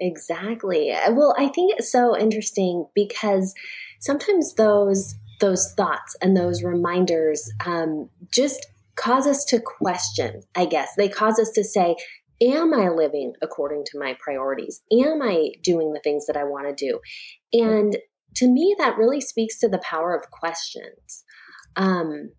Exactly. 0.01 0.93
Well, 1.11 1.35
I 1.39 1.49
think 1.49 1.75
it's 1.77 1.91
so 1.91 2.17
interesting 2.17 2.87
because 2.95 3.55
sometimes 4.01 4.55
those 4.55 5.15
those 5.41 5.73
thoughts 5.77 6.17
and 6.21 6.37
those 6.37 6.65
reminders 6.65 7.49
um, 7.65 8.09
just 8.33 8.67
cause 8.97 9.27
us 9.27 9.45
to 9.45 9.61
question. 9.61 10.43
I 10.57 10.67
guess 10.67 10.91
they 10.97 11.09
cause 11.09 11.39
us 11.39 11.51
to 11.53 11.65
say, 11.65 11.97
"Am 12.41 12.75
I 12.75 12.89
living 12.89 13.35
according 13.43 13.85
to 13.87 13.99
my 13.99 14.17
priorities? 14.21 14.83
Am 14.93 15.23
I 15.23 15.51
doing 15.63 15.93
the 15.93 16.01
things 16.03 16.27
that 16.27 16.37
I 16.37 16.45
want 16.45 16.69
to 16.69 16.87
do?" 16.87 17.01
And 17.53 17.97
to 18.37 18.49
me, 18.49 18.75
that 18.79 18.99
really 18.99 19.21
speaks 19.21 19.59
to 19.61 19.69
the 19.69 19.79
power 19.79 20.15
of 20.15 20.31
questions. 20.31 21.25
Um, 21.77 22.33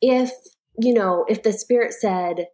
if 0.00 0.32
you 0.78 0.94
know, 0.94 1.24
if 1.28 1.42
the 1.42 1.52
Spirit 1.52 1.92
said, 1.92 2.46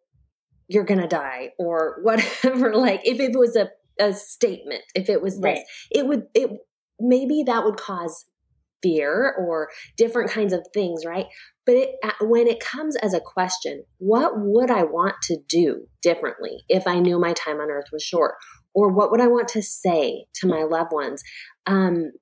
"You're 0.69 0.85
gonna 0.85 1.09
die," 1.09 1.53
or 1.59 1.99
whatever, 2.03 2.75
like 2.75 3.03
if 3.05 3.21
it 3.21 3.37
was 3.37 3.55
a 3.57 3.71
a 4.01 4.13
statement 4.13 4.83
if 4.95 5.09
it 5.09 5.23
was 5.23 5.41
this. 5.41 5.45
Right. 5.45 5.65
it 5.91 6.07
would 6.07 6.27
it 6.35 6.51
maybe 6.99 7.43
that 7.47 7.65
would 7.65 7.77
cause 7.77 8.27
fear 8.83 9.35
or 9.39 9.69
different 9.97 10.31
kinds 10.31 10.53
of 10.53 10.67
things 10.73 11.05
right? 11.05 11.27
But 11.67 11.77
it, 11.77 11.91
when 12.23 12.47
it 12.47 12.61
comes 12.61 12.97
as 12.97 13.15
a 13.15 13.21
question 13.21 13.85
what 13.99 14.33
would 14.37 14.71
i 14.71 14.83
want 14.83 15.17
to 15.25 15.37
do 15.49 15.87
differently 16.03 16.59
if 16.69 16.87
i 16.87 16.99
knew 16.99 17.21
my 17.21 17.33
time 17.33 17.61
on 17.61 17.71
earth 17.71 17.87
was 17.93 18.03
short? 18.03 18.35
Or 18.75 18.93
what 18.93 19.11
would 19.11 19.21
i 19.21 19.27
want 19.27 19.49
to 19.49 19.63
say 19.63 20.27
to 20.37 20.49
my 20.49 20.63
loved 20.63 20.93
ones? 20.93 21.23
Um, 21.67 22.13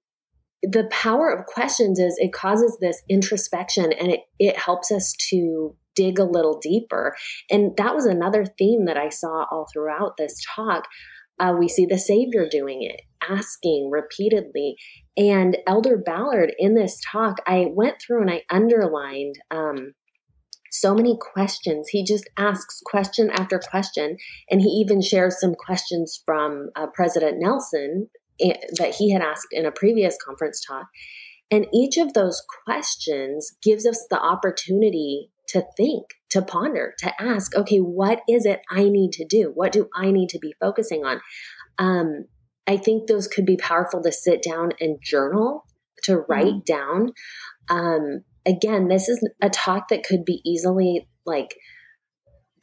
the 0.62 0.88
power 0.90 1.30
of 1.30 1.46
questions 1.46 2.00
is 2.00 2.16
it 2.18 2.32
causes 2.32 2.78
this 2.80 3.02
introspection 3.08 3.92
and 3.92 4.10
it, 4.10 4.20
it 4.38 4.56
helps 4.56 4.90
us 4.90 5.14
to 5.30 5.76
dig 5.94 6.18
a 6.18 6.24
little 6.24 6.58
deeper. 6.58 7.16
And 7.50 7.76
that 7.76 7.94
was 7.94 8.06
another 8.06 8.44
theme 8.44 8.84
that 8.86 8.96
i 8.96 9.08
saw 9.08 9.46
all 9.50 9.66
throughout 9.72 10.16
this 10.16 10.40
talk 10.54 10.84
uh, 11.40 11.54
we 11.58 11.68
see 11.68 11.86
the 11.86 11.98
Savior 11.98 12.48
doing 12.48 12.82
it, 12.82 13.02
asking 13.28 13.90
repeatedly. 13.90 14.76
And 15.16 15.56
Elder 15.66 15.96
Ballard, 15.96 16.52
in 16.58 16.74
this 16.74 17.00
talk, 17.04 17.36
I 17.46 17.66
went 17.70 17.96
through 18.00 18.22
and 18.22 18.30
I 18.30 18.42
underlined 18.50 19.36
um, 19.50 19.94
so 20.70 20.94
many 20.94 21.16
questions. 21.20 21.88
He 21.88 22.04
just 22.04 22.28
asks 22.36 22.80
question 22.84 23.30
after 23.30 23.58
question. 23.58 24.16
And 24.50 24.60
he 24.60 24.68
even 24.68 25.00
shares 25.00 25.40
some 25.40 25.54
questions 25.54 26.22
from 26.24 26.70
uh, 26.76 26.86
President 26.94 27.38
Nelson 27.38 28.08
eh, 28.40 28.54
that 28.78 28.94
he 28.94 29.12
had 29.12 29.22
asked 29.22 29.48
in 29.52 29.66
a 29.66 29.72
previous 29.72 30.16
conference 30.24 30.62
talk. 30.64 30.86
And 31.50 31.66
each 31.72 31.96
of 31.96 32.12
those 32.12 32.42
questions 32.64 33.52
gives 33.62 33.86
us 33.86 34.06
the 34.10 34.20
opportunity 34.20 35.30
to 35.48 35.64
think, 35.76 36.06
to 36.30 36.42
ponder, 36.42 36.94
to 36.98 37.12
ask, 37.20 37.54
okay, 37.56 37.78
what 37.78 38.20
is 38.28 38.44
it 38.44 38.60
I 38.70 38.84
need 38.84 39.12
to 39.12 39.24
do? 39.24 39.50
What 39.54 39.72
do 39.72 39.88
I 39.94 40.10
need 40.10 40.28
to 40.30 40.38
be 40.38 40.54
focusing 40.60 41.04
on? 41.04 41.20
Um, 41.78 42.26
I 42.66 42.76
think 42.76 43.06
those 43.06 43.28
could 43.28 43.46
be 43.46 43.56
powerful 43.56 44.02
to 44.02 44.12
sit 44.12 44.42
down 44.42 44.72
and 44.78 44.98
journal, 45.02 45.64
to 46.04 46.18
write 46.28 46.46
mm-hmm. 46.46 46.58
down. 46.66 47.12
Um, 47.70 48.24
again, 48.44 48.88
this 48.88 49.08
is 49.08 49.26
a 49.42 49.48
talk 49.48 49.88
that 49.88 50.04
could 50.04 50.24
be 50.24 50.42
easily 50.44 51.08
like 51.24 51.54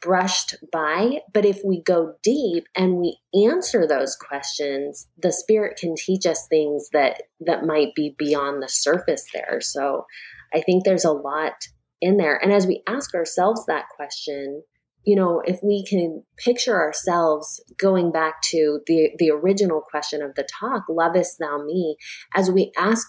brushed 0.00 0.54
by, 0.72 1.20
but 1.32 1.44
if 1.44 1.60
we 1.64 1.82
go 1.82 2.14
deep 2.22 2.64
and 2.76 2.98
we 2.98 3.18
answer 3.48 3.86
those 3.86 4.14
questions, 4.14 5.08
the 5.18 5.32
spirit 5.32 5.78
can 5.78 5.94
teach 5.96 6.26
us 6.26 6.46
things 6.48 6.88
that 6.92 7.22
that 7.40 7.64
might 7.64 7.94
be 7.96 8.14
beyond 8.16 8.62
the 8.62 8.68
surface 8.68 9.24
there. 9.34 9.60
So 9.60 10.06
I 10.54 10.60
think 10.60 10.84
there's 10.84 11.04
a 11.04 11.12
lot 11.12 11.54
in 12.00 12.16
there. 12.16 12.36
And 12.36 12.52
as 12.52 12.66
we 12.66 12.82
ask 12.86 13.14
ourselves 13.14 13.64
that 13.66 13.84
question, 13.94 14.62
you 15.04 15.14
know, 15.14 15.40
if 15.44 15.60
we 15.62 15.84
can 15.84 16.24
picture 16.36 16.76
ourselves 16.76 17.62
going 17.78 18.10
back 18.10 18.42
to 18.50 18.80
the, 18.86 19.10
the 19.18 19.30
original 19.30 19.80
question 19.80 20.20
of 20.20 20.34
the 20.34 20.46
talk, 20.60 20.82
lovest 20.88 21.38
thou 21.38 21.62
me, 21.64 21.96
as 22.34 22.50
we 22.50 22.72
ask 22.76 23.06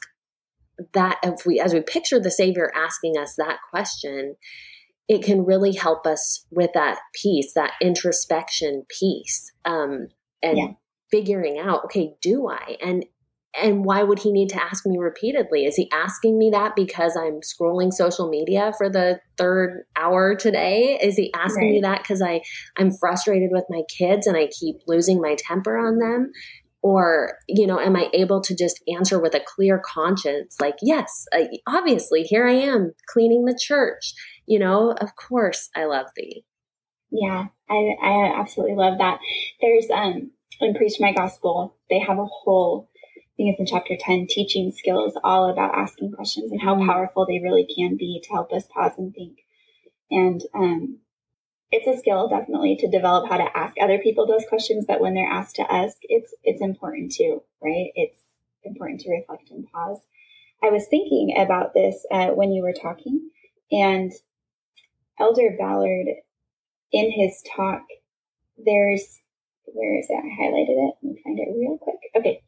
that, 0.94 1.18
if 1.24 1.46
we, 1.46 1.60
as 1.60 1.74
we 1.74 1.82
picture 1.82 2.20
the 2.20 2.30
Savior 2.30 2.72
asking 2.76 3.18
us 3.18 3.34
that 3.38 3.58
question, 3.72 4.36
it 5.08 5.24
can 5.24 5.44
really 5.46 5.74
help 5.74 6.06
us 6.06 6.46
with 6.52 6.70
that 6.76 7.00
piece, 7.20 7.54
that 7.54 7.72
introspection 7.82 8.86
piece, 9.00 9.52
um, 9.66 10.08
and 10.44 10.58
yeah. 10.58 10.68
figuring 11.10 11.58
out, 11.58 11.86
okay, 11.86 12.14
do 12.22 12.48
I? 12.48 12.78
And 12.80 13.06
and 13.62 13.84
why 13.84 14.04
would 14.04 14.20
he 14.20 14.32
need 14.32 14.50
to 14.50 14.62
ask 14.62 14.86
me 14.86 14.98
repeatedly? 14.98 15.66
Is 15.66 15.76
he 15.76 15.90
asking 15.92 16.38
me 16.38 16.50
that 16.52 16.76
because 16.76 17.18
I'm 17.18 17.42
scrolling 17.42 17.92
social 17.92 18.30
media 18.30 18.72
for 18.78 18.90
the 18.90 19.20
third 19.38 19.84
hour 19.96 20.36
today? 20.36 21.00
Is 21.02 21.16
he 21.16 21.34
asking 21.34 21.64
right. 21.64 21.72
me 21.72 21.82
that 21.82 22.02
because 22.02 22.22
I 22.22 22.42
I'm 22.78 22.92
frustrated 22.92 23.50
with 23.52 23.66
my 23.70 23.82
kids 23.90 24.28
and 24.28 24.38
I 24.38 24.48
keep 24.48 24.78
losing 24.88 25.22
my 25.22 25.36
temper 25.38 25.78
on 25.78 26.00
them? 26.00 26.32
Or, 26.84 27.38
you 27.48 27.66
know, 27.68 27.80
am 27.80 27.96
I 27.96 28.10
able 28.14 28.40
to 28.42 28.56
just 28.56 28.82
answer 28.96 29.20
with 29.20 29.34
a 29.34 29.42
clear 29.46 29.82
conscience? 29.84 30.56
Like, 30.62 30.76
yes, 30.82 31.26
obviously, 31.68 32.22
here 32.22 32.48
I 32.48 32.54
am 32.54 32.94
cleaning 33.08 33.46
the 33.46 33.58
church. 33.60 34.14
You 34.46 34.60
know, 34.60 34.92
of 34.92 35.16
course, 35.16 35.70
I 35.76 35.86
love 35.86 36.06
thee. 36.16 36.46
Yeah, 37.10 37.48
I, 37.70 37.96
I 38.02 38.40
absolutely 38.40 38.76
love 38.76 39.00
that. 39.00 39.20
There's, 39.60 39.88
um, 39.94 40.32
in 40.62 40.76
Preach 40.76 40.94
My 41.00 41.14
Gospel, 41.14 41.76
they 41.90 42.00
have 42.00 42.20
a 42.20 42.26
whole 42.26 42.90
think 43.38 43.52
it's 43.52 43.60
in 43.60 43.68
chapter 43.68 43.96
10, 43.98 44.28
teaching 44.28 44.72
skills 44.72 45.14
all 45.24 45.50
about 45.50 45.76
asking 45.76 46.12
questions 46.12 46.52
and 46.52 46.62
how 46.62 46.76
mm. 46.76 46.86
powerful 46.86 47.26
they 47.26 47.40
really 47.40 47.66
can 47.66 47.96
be 47.96 48.20
to 48.24 48.30
help 48.34 48.52
us 48.52 48.68
pause 48.74 48.94
and 48.98 49.14
think. 49.14 49.38
And 50.10 50.42
um, 50.56 51.00
it's 51.72 51.88
a 51.88 52.00
skill 52.00 52.28
definitely 52.28 52.76
to 52.78 52.90
develop 52.90 53.30
how 53.30 53.38
to 53.38 53.58
ask 53.58 53.76
other 53.80 54.00
people 54.00 54.26
those 54.26 54.46
questions, 54.50 54.86
but 54.88 55.02
when 55.02 55.14
they're 55.14 55.30
asked 55.30 55.56
to 55.58 55.64
us, 55.64 55.94
it's 56.04 56.34
it's 56.44 56.62
important 56.62 57.12
too, 57.12 57.44
right? 57.62 57.92
It's 57.96 58.22
important 58.64 59.02
to 59.02 59.12
reflect 59.12 59.52
and 59.52 59.66
pause. 59.72 60.00
I 60.64 60.70
was 60.70 60.88
thinking 60.90 61.36
about 61.38 61.74
this 61.74 62.06
uh, 62.12 62.30
when 62.30 62.52
you 62.52 62.64
were 62.64 62.74
talking, 62.74 63.30
and 63.72 64.12
Elder 65.20 65.56
Ballard, 65.60 66.08
in 66.92 67.12
his 67.12 67.44
talk, 67.56 67.84
there's 68.58 69.20
where 69.66 70.00
is 70.00 70.08
it? 70.10 70.14
I 70.14 70.42
highlighted 70.42 70.70
it. 70.70 70.94
Let 71.04 71.16
me 71.16 71.22
find 71.24 71.40
it 71.40 71.50
real 71.54 71.78
quick. 71.78 72.00
Okay. 72.16 72.42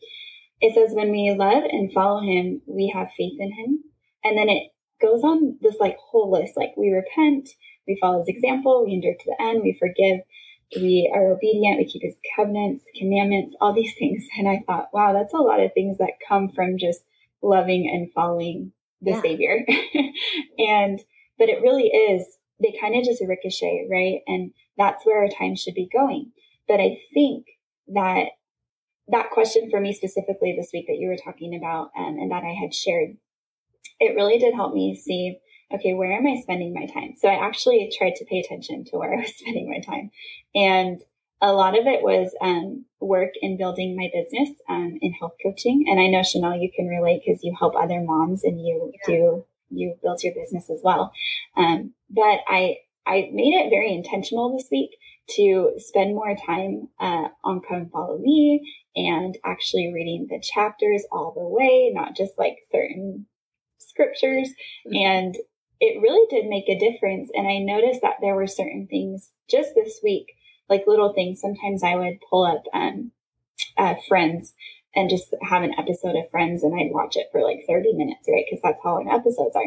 It 0.62 0.76
says, 0.76 0.94
when 0.94 1.12
we 1.12 1.36
love 1.38 1.64
and 1.64 1.92
follow 1.94 2.22
him, 2.22 2.62
we 2.66 2.92
have 2.94 3.08
faith 3.18 3.40
in 3.40 3.52
him. 3.52 3.84
And 4.24 4.38
then 4.38 4.50
it 4.50 4.72
goes 5.02 5.24
on 5.24 5.58
this 5.62 5.76
like 5.80 5.98
whole 5.98 6.32
list, 6.32 6.58
like 6.58 6.74
we 6.78 6.90
repent, 6.90 7.50
we 7.88 7.98
follow 8.00 8.20
his 8.20 8.28
example, 8.28 8.86
we 8.86 8.94
endure 8.94 9.14
to 9.14 9.26
the 9.26 9.42
end, 9.42 9.62
we 9.64 9.78
forgive. 9.80 10.20
we 10.76 11.12
are 11.14 11.32
obedient, 11.32 11.80
we 11.80 11.86
keep 11.86 12.04
his 12.04 12.16
covenants, 12.36 12.84
commandments, 12.96 13.56
all 13.60 13.74
these 13.74 13.94
things. 13.98 14.28
And 14.38 14.48
I 14.48 14.62
thought, 14.68 14.90
wow, 14.94 15.14
that's 15.14 15.34
a 15.34 15.38
lot 15.38 15.62
of 15.62 15.74
things 15.74 15.98
that 15.98 16.20
come 16.28 16.50
from 16.50 16.78
just 16.78 17.02
loving 17.42 17.90
and 17.90 18.12
following 18.14 18.72
the 19.02 19.12
yeah. 19.12 19.22
Savior. 19.22 19.66
and, 20.58 21.00
but 21.38 21.50
it 21.50 21.62
really 21.62 21.88
is, 21.88 22.26
they 22.62 22.78
kind 22.80 22.96
of 22.96 23.04
just 23.04 23.24
ricochet, 23.26 23.88
right? 23.90 24.20
And 24.28 24.52
that's 24.78 25.06
where 25.06 25.24
our 25.24 25.30
time 25.30 25.56
should 25.56 25.74
be 25.74 25.90
going. 25.92 26.32
But 26.68 26.80
I 26.80 26.98
think 27.14 27.46
that 27.88 28.28
that 29.12 29.30
question 29.32 29.70
for 29.70 29.80
me 29.80 29.94
specifically 29.94 30.56
this 30.58 30.70
week 30.74 30.86
that 30.88 30.98
you 30.98 31.08
were 31.08 31.18
talking 31.18 31.56
about 31.56 31.92
um, 31.98 32.18
and 32.20 32.32
that 32.32 32.44
I 32.44 32.54
had 32.54 32.74
shared, 32.74 33.18
it 34.00 34.16
really 34.16 34.38
did 34.38 34.54
help 34.54 34.74
me 34.74 34.96
see 34.96 35.40
okay, 35.72 35.94
where 35.94 36.12
am 36.12 36.26
I 36.26 36.40
spending 36.42 36.74
my 36.74 36.88
time? 36.88 37.14
So 37.18 37.28
I 37.28 37.46
actually 37.46 37.92
tried 37.96 38.16
to 38.16 38.26
pay 38.26 38.40
attention 38.40 38.86
to 38.86 38.98
where 38.98 39.14
I 39.14 39.22
was 39.22 39.36
spending 39.38 39.70
my 39.70 39.80
time. 39.80 40.12
And 40.56 41.02
a 41.42 41.54
lot 41.54 41.78
of 41.78 41.86
it 41.86 42.02
was 42.02 42.36
um, 42.42 42.86
work 43.00 43.32
in 43.42 43.58
building 43.58 43.96
my 43.96 44.10
business 44.14 44.50
um, 44.68 44.98
in 45.02 45.14
health 45.14 45.34
coaching. 45.44 45.86
And 45.88 46.00
I 46.00 46.08
know 46.08 46.24
Chanel, 46.24 46.58
you 46.58 46.70
can 46.76 46.88
relate 46.88 47.22
because 47.26 47.44
you 47.44 47.56
help 47.58 47.76
other 47.76 48.02
moms 48.02 48.44
and 48.44 48.60
you 48.60 48.92
yeah. 48.94 49.16
do 49.16 49.46
you 49.72 49.96
build 50.02 50.24
your 50.24 50.34
business 50.34 50.70
as 50.70 50.82
well. 50.84 51.12
Um, 51.56 51.94
but 52.10 52.40
I 52.48 52.78
I 53.06 53.30
made 53.32 53.54
it 53.54 53.70
very 53.70 53.94
intentional 53.94 54.56
this 54.58 54.68
week 54.72 54.90
to 55.36 55.74
spend 55.78 56.16
more 56.16 56.36
time 56.36 56.90
uh, 57.00 57.30
on 57.44 57.62
Come 57.62 57.90
Follow 57.92 58.18
Me 58.18 58.62
and 58.96 59.38
actually 59.46 59.92
reading 59.94 60.28
the 60.30 60.42
chapters 60.42 61.06
all 61.12 61.34
the 61.36 61.48
way, 61.48 61.92
not 61.94 62.16
just 62.16 62.34
like 62.38 62.58
certain 62.72 63.26
scriptures. 63.78 64.50
Mm-hmm. 64.88 64.96
And 64.96 65.36
it 65.80 66.02
really 66.02 66.26
did 66.30 66.50
make 66.50 66.68
a 66.68 66.80
difference. 66.80 67.30
And 67.34 67.48
I 67.48 67.60
noticed 67.60 68.02
that 68.02 68.18
there 68.22 68.36
were 68.36 68.48
certain 68.48 68.88
things 68.88 69.32
just 69.50 69.70
this 69.76 70.00
week, 70.04 70.34
like 70.70 70.88
little 70.88 71.14
things. 71.14 71.40
Sometimes 71.40 71.84
I 71.84 71.96
would 71.96 72.20
pull 72.30 72.46
up 72.46 72.64
um, 72.74 73.12
uh, 73.78 73.96
Friends 74.08 74.54
and 74.96 75.10
just 75.10 75.34
have 75.48 75.64
an 75.64 75.76
episode 75.78 76.16
of 76.16 76.30
Friends 76.32 76.64
and 76.64 76.74
I'd 76.74 76.92
watch 76.92 77.16
it 77.16 77.28
for 77.32 77.42
like 77.42 77.60
30 77.68 77.94
minutes, 77.94 78.28
right? 78.28 78.44
Because 78.50 78.62
that's 78.64 78.84
how 78.84 78.96
long 78.96 79.10
episodes 79.10 79.56
are. 79.56 79.64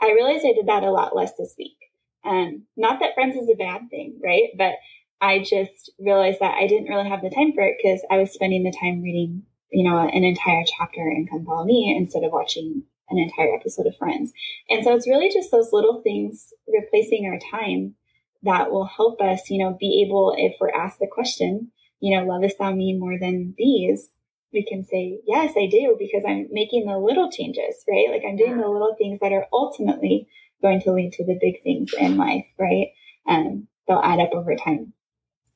I 0.00 0.12
realized 0.12 0.44
I 0.44 0.52
did 0.52 0.66
that 0.66 0.82
a 0.82 0.90
lot 0.90 1.14
less 1.14 1.32
this 1.38 1.54
week. 1.58 1.76
Um, 2.24 2.64
not 2.76 3.00
that 3.00 3.14
Friends 3.14 3.36
is 3.36 3.48
a 3.48 3.56
bad 3.56 3.90
thing, 3.90 4.18
right? 4.22 4.48
But 4.56 4.74
I 5.20 5.38
just 5.38 5.90
realized 5.98 6.40
that 6.40 6.54
I 6.54 6.66
didn't 6.66 6.88
really 6.88 7.08
have 7.08 7.22
the 7.22 7.30
time 7.30 7.52
for 7.54 7.62
it 7.62 7.76
because 7.82 8.04
I 8.10 8.18
was 8.18 8.32
spending 8.32 8.62
the 8.62 8.76
time 8.78 9.02
reading, 9.02 9.44
you 9.70 9.88
know, 9.88 9.98
an 9.98 10.24
entire 10.24 10.64
chapter 10.78 11.00
in 11.00 11.26
Come 11.26 11.44
Follow 11.44 11.64
Me 11.64 11.96
instead 11.98 12.24
of 12.24 12.32
watching 12.32 12.82
an 13.08 13.18
entire 13.18 13.54
episode 13.54 13.86
of 13.86 13.96
Friends. 13.96 14.32
And 14.68 14.84
so 14.84 14.94
it's 14.94 15.08
really 15.08 15.30
just 15.32 15.50
those 15.50 15.72
little 15.72 16.02
things 16.02 16.52
replacing 16.66 17.26
our 17.26 17.38
time 17.50 17.94
that 18.42 18.70
will 18.70 18.86
help 18.86 19.20
us, 19.20 19.48
you 19.50 19.64
know, 19.64 19.76
be 19.78 20.04
able, 20.06 20.34
if 20.36 20.56
we're 20.60 20.74
asked 20.74 20.98
the 20.98 21.08
question, 21.10 21.70
you 22.00 22.16
know, 22.16 22.26
lovest 22.26 22.58
thou 22.58 22.72
me 22.72 22.94
more 22.94 23.18
than 23.18 23.54
these? 23.56 24.08
We 24.52 24.64
can 24.64 24.84
say, 24.84 25.20
yes, 25.26 25.54
I 25.56 25.66
do, 25.66 25.96
because 25.98 26.22
I'm 26.26 26.48
making 26.50 26.86
the 26.86 26.98
little 26.98 27.30
changes, 27.30 27.84
right? 27.88 28.08
Like 28.10 28.22
I'm 28.28 28.36
doing 28.36 28.58
the 28.58 28.68
little 28.68 28.94
things 28.96 29.18
that 29.20 29.32
are 29.32 29.46
ultimately 29.52 30.28
going 30.62 30.80
to 30.82 30.92
lead 30.92 31.12
to 31.14 31.24
the 31.24 31.38
big 31.40 31.62
things 31.62 31.92
in 31.98 32.16
life, 32.16 32.46
right? 32.58 32.88
And 33.26 33.46
um, 33.46 33.68
they'll 33.88 34.00
add 34.04 34.20
up 34.20 34.32
over 34.32 34.54
time. 34.54 34.92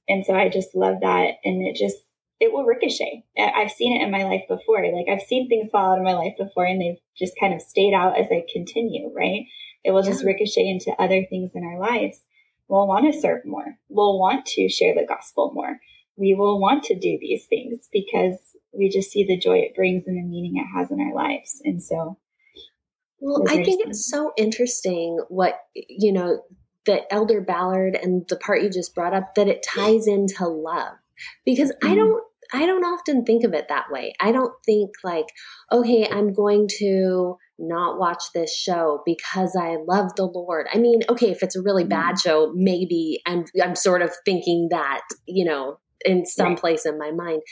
And 0.09 0.25
so 0.25 0.35
I 0.35 0.49
just 0.49 0.75
love 0.75 0.97
that. 1.03 1.35
And 1.45 1.67
it 1.67 1.77
just 1.77 1.99
it 2.41 2.53
will 2.53 2.65
ricochet. 2.65 3.25
I've 3.37 3.73
seen 3.73 3.97
it 3.97 4.05
in 4.05 4.13
my 4.13 4.25
life 4.25 4.43
before. 4.49 4.85
Like 4.93 5.09
I've 5.09 5.27
seen 5.27 5.49
things 5.49 5.71
fall 5.71 5.93
out 5.93 5.99
of 5.99 6.05
my 6.05 6.15
life 6.15 6.35
before 6.39 6.65
and 6.67 6.81
they've 6.81 6.99
just 7.17 7.35
kind 7.39 7.53
of 7.53 7.61
stayed 7.61 7.95
out 7.95 8.19
as 8.19 8.27
I 8.31 8.45
continue, 8.53 9.13
right? 9.15 9.45
It 9.85 9.91
will 9.91 10.03
just 10.03 10.25
ricochet 10.25 10.69
into 10.69 10.93
other 11.03 11.25
things 11.29 11.53
in 11.55 11.65
our 11.65 11.79
lives. 11.79 12.21
We'll 12.69 12.87
want 12.87 13.13
to 13.13 13.21
serve 13.21 13.45
more. 13.45 13.79
We'll 13.89 14.19
want 14.19 14.47
to 14.47 14.69
share 14.69 14.95
the 14.95 15.07
gospel 15.07 15.53
more. 15.53 15.79
We 16.17 16.35
will 16.35 16.61
want 16.61 16.85
to 16.85 16.95
do 16.95 17.19
these 17.21 17.47
things 17.47 17.89
because 17.93 18.39
we 18.73 18.89
just 18.89 19.11
see 19.11 19.25
the 19.25 19.39
joy 19.39 19.59
it 19.59 19.75
brings 19.75 20.07
and 20.07 20.17
the 20.17 20.23
meaning 20.23 20.57
it 20.57 20.79
has 20.79 20.91
in 20.91 21.01
our 21.01 21.15
lives. 21.15 21.61
And 21.65 21.83
so, 21.83 22.19
well, 23.21 23.45
I 23.49 23.65
think 23.65 23.87
it's 23.87 24.09
so 24.09 24.33
interesting 24.37 25.25
what, 25.29 25.59
you 25.75 26.13
know, 26.13 26.43
the 26.89 27.13
Elder 27.13 27.43
Ballard 27.43 27.97
and 28.03 28.27
the 28.29 28.37
part 28.37 28.63
you 28.63 28.71
just 28.71 28.95
brought 28.95 29.13
up 29.13 29.35
that 29.35 29.47
it 29.47 29.63
ties 29.63 30.07
into 30.07 30.49
love 30.49 30.95
because 31.45 31.71
mm-hmm. 31.71 31.93
I 31.93 31.95
don't 31.95 32.25
I 32.51 32.65
don't 32.65 32.85
often 32.85 33.27
think 33.27 33.45
of 33.45 33.53
it 33.53 33.69
that 33.69 33.91
way. 33.91 34.15
I 34.21 34.33
don't 34.33 34.55
think 34.65 34.93
like, 35.05 35.27
okay, 35.71 36.09
I'm 36.11 36.33
going 36.33 36.67
to 36.79 37.37
not 37.59 37.99
watch 37.99 38.23
this 38.33 38.57
show 38.57 39.03
because 39.05 39.55
I 39.55 39.77
love 39.87 40.15
the 40.17 40.25
Lord. 40.25 40.67
I 40.73 40.79
mean, 40.79 41.01
okay, 41.11 41.31
if 41.31 41.43
it's 41.43 41.57
a 41.57 41.61
really 41.61 41.85
bad 41.85 42.15
mm. 42.15 42.23
show, 42.23 42.53
maybe 42.57 43.21
I'm 43.27 43.45
I'm 43.63 43.75
sort 43.75 44.01
of 44.01 44.13
thinking 44.25 44.69
that, 44.71 45.03
you 45.27 45.45
know, 45.45 45.79
in 46.07 46.25
some 46.25 46.49
right. 46.51 46.59
place 46.59 46.87
in 46.87 46.99
my 46.99 47.11
mind. 47.11 47.43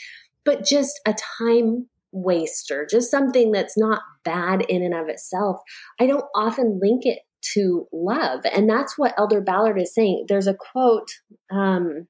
But 0.46 0.64
just 0.64 0.98
a 1.06 1.14
time 1.38 1.88
waster, 2.10 2.86
just 2.90 3.10
something 3.10 3.52
that's 3.52 3.76
not 3.76 4.00
bad 4.24 4.62
in 4.62 4.82
and 4.82 4.94
of 4.94 5.10
itself. 5.10 5.58
I 6.00 6.06
don't 6.06 6.24
often 6.34 6.80
link 6.82 7.02
it 7.04 7.18
to 7.54 7.86
love. 7.92 8.40
And 8.52 8.68
that's 8.68 8.98
what 8.98 9.14
Elder 9.18 9.40
Ballard 9.40 9.80
is 9.80 9.94
saying. 9.94 10.26
There's 10.28 10.46
a 10.46 10.54
quote 10.54 11.10
um 11.50 12.08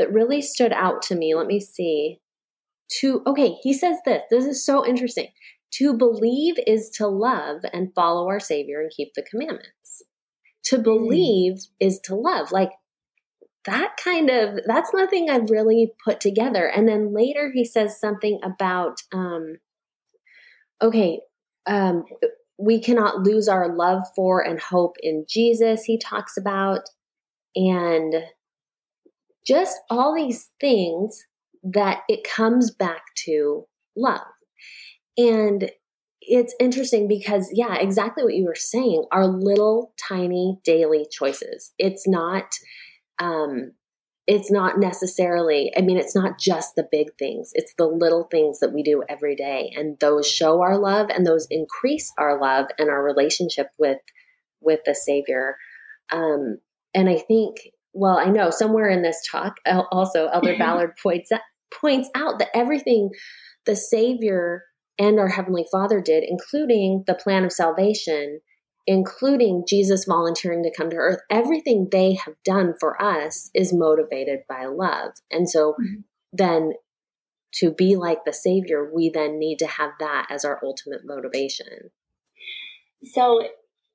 that 0.00 0.12
really 0.12 0.40
stood 0.40 0.72
out 0.72 1.02
to 1.02 1.14
me. 1.14 1.34
Let 1.34 1.46
me 1.46 1.60
see. 1.60 2.20
To, 3.00 3.22
okay, 3.26 3.56
he 3.62 3.72
says 3.72 3.98
this. 4.04 4.22
This 4.30 4.46
is 4.46 4.64
so 4.64 4.84
interesting. 4.84 5.28
To 5.74 5.96
believe 5.96 6.54
is 6.66 6.90
to 6.96 7.06
love 7.06 7.60
and 7.72 7.94
follow 7.94 8.26
our 8.26 8.40
Savior 8.40 8.80
and 8.80 8.90
keep 8.90 9.10
the 9.14 9.22
commandments. 9.22 10.02
To 10.64 10.76
hmm. 10.76 10.82
believe 10.82 11.52
mm. 11.52 11.66
is 11.78 12.00
to 12.04 12.14
love. 12.14 12.50
Like 12.50 12.70
that 13.66 13.96
kind 14.02 14.30
of, 14.30 14.60
that's 14.66 14.92
nothing 14.94 15.28
I've 15.28 15.50
really 15.50 15.92
put 16.04 16.18
together. 16.20 16.66
And 16.66 16.88
then 16.88 17.14
later 17.14 17.52
he 17.54 17.64
says 17.64 18.00
something 18.00 18.40
about, 18.42 19.02
um, 19.12 19.58
okay, 20.82 21.20
um, 21.66 22.04
we 22.60 22.80
cannot 22.80 23.20
lose 23.20 23.48
our 23.48 23.74
love 23.74 24.02
for 24.14 24.40
and 24.40 24.60
hope 24.60 24.96
in 25.02 25.24
Jesus, 25.28 25.84
he 25.84 25.98
talks 25.98 26.36
about. 26.36 26.82
And 27.56 28.14
just 29.46 29.78
all 29.88 30.14
these 30.14 30.50
things 30.60 31.24
that 31.62 32.02
it 32.08 32.20
comes 32.24 32.70
back 32.70 33.02
to 33.24 33.64
love. 33.96 34.20
And 35.16 35.70
it's 36.20 36.54
interesting 36.60 37.08
because, 37.08 37.50
yeah, 37.52 37.76
exactly 37.76 38.22
what 38.24 38.34
you 38.34 38.44
were 38.44 38.54
saying 38.54 39.04
are 39.10 39.26
little 39.26 39.94
tiny 40.08 40.58
daily 40.64 41.06
choices. 41.10 41.72
It's 41.78 42.06
not, 42.06 42.44
um, 43.18 43.72
it's 44.26 44.50
not 44.50 44.78
necessarily, 44.78 45.72
I 45.76 45.80
mean, 45.80 45.96
it's 45.96 46.14
not 46.14 46.38
just 46.38 46.74
the 46.76 46.86
big 46.90 47.08
things, 47.18 47.50
it's 47.54 47.74
the 47.76 47.86
little 47.86 48.28
things 48.30 48.60
that 48.60 48.72
we 48.72 48.82
do 48.82 49.02
every 49.08 49.34
day. 49.34 49.72
And 49.76 49.98
those 49.98 50.28
show 50.28 50.60
our 50.60 50.78
love 50.78 51.08
and 51.10 51.26
those 51.26 51.46
increase 51.50 52.12
our 52.18 52.40
love 52.40 52.66
and 52.78 52.88
our 52.88 53.02
relationship 53.02 53.68
with, 53.78 53.98
with 54.60 54.80
the 54.84 54.94
Savior. 54.94 55.56
Um, 56.12 56.58
and 56.94 57.08
I 57.08 57.16
think 57.16 57.56
well, 57.92 58.18
I 58.18 58.26
know 58.26 58.50
somewhere 58.50 58.88
in 58.88 59.02
this 59.02 59.20
talk, 59.30 59.56
also 59.90 60.26
Elder 60.28 60.56
Ballard 60.58 60.92
points 61.02 61.32
out, 61.32 61.40
points 61.72 62.08
out 62.14 62.38
that 62.38 62.54
everything 62.54 63.10
the 63.66 63.76
Savior 63.76 64.64
and 64.98 65.18
our 65.18 65.28
Heavenly 65.28 65.66
Father 65.70 66.00
did, 66.00 66.24
including 66.26 67.04
the 67.06 67.14
plan 67.14 67.44
of 67.44 67.52
salvation, 67.52 68.40
including 68.90 69.62
Jesus 69.68 70.04
volunteering 70.04 70.64
to 70.64 70.74
come 70.76 70.90
to 70.90 70.96
earth, 70.96 71.20
everything 71.30 71.86
they 71.92 72.14
have 72.14 72.34
done 72.44 72.74
for 72.80 73.00
us 73.00 73.48
is 73.54 73.72
motivated 73.72 74.40
by 74.48 74.66
love. 74.66 75.12
And 75.30 75.48
so 75.48 75.74
mm-hmm. 75.74 76.00
then 76.32 76.72
to 77.54 77.70
be 77.70 77.94
like 77.94 78.24
the 78.24 78.32
Savior, 78.32 78.90
we 78.92 79.08
then 79.08 79.38
need 79.38 79.60
to 79.60 79.66
have 79.68 79.92
that 80.00 80.26
as 80.28 80.44
our 80.44 80.58
ultimate 80.64 81.02
motivation. 81.04 81.92
So 83.04 83.48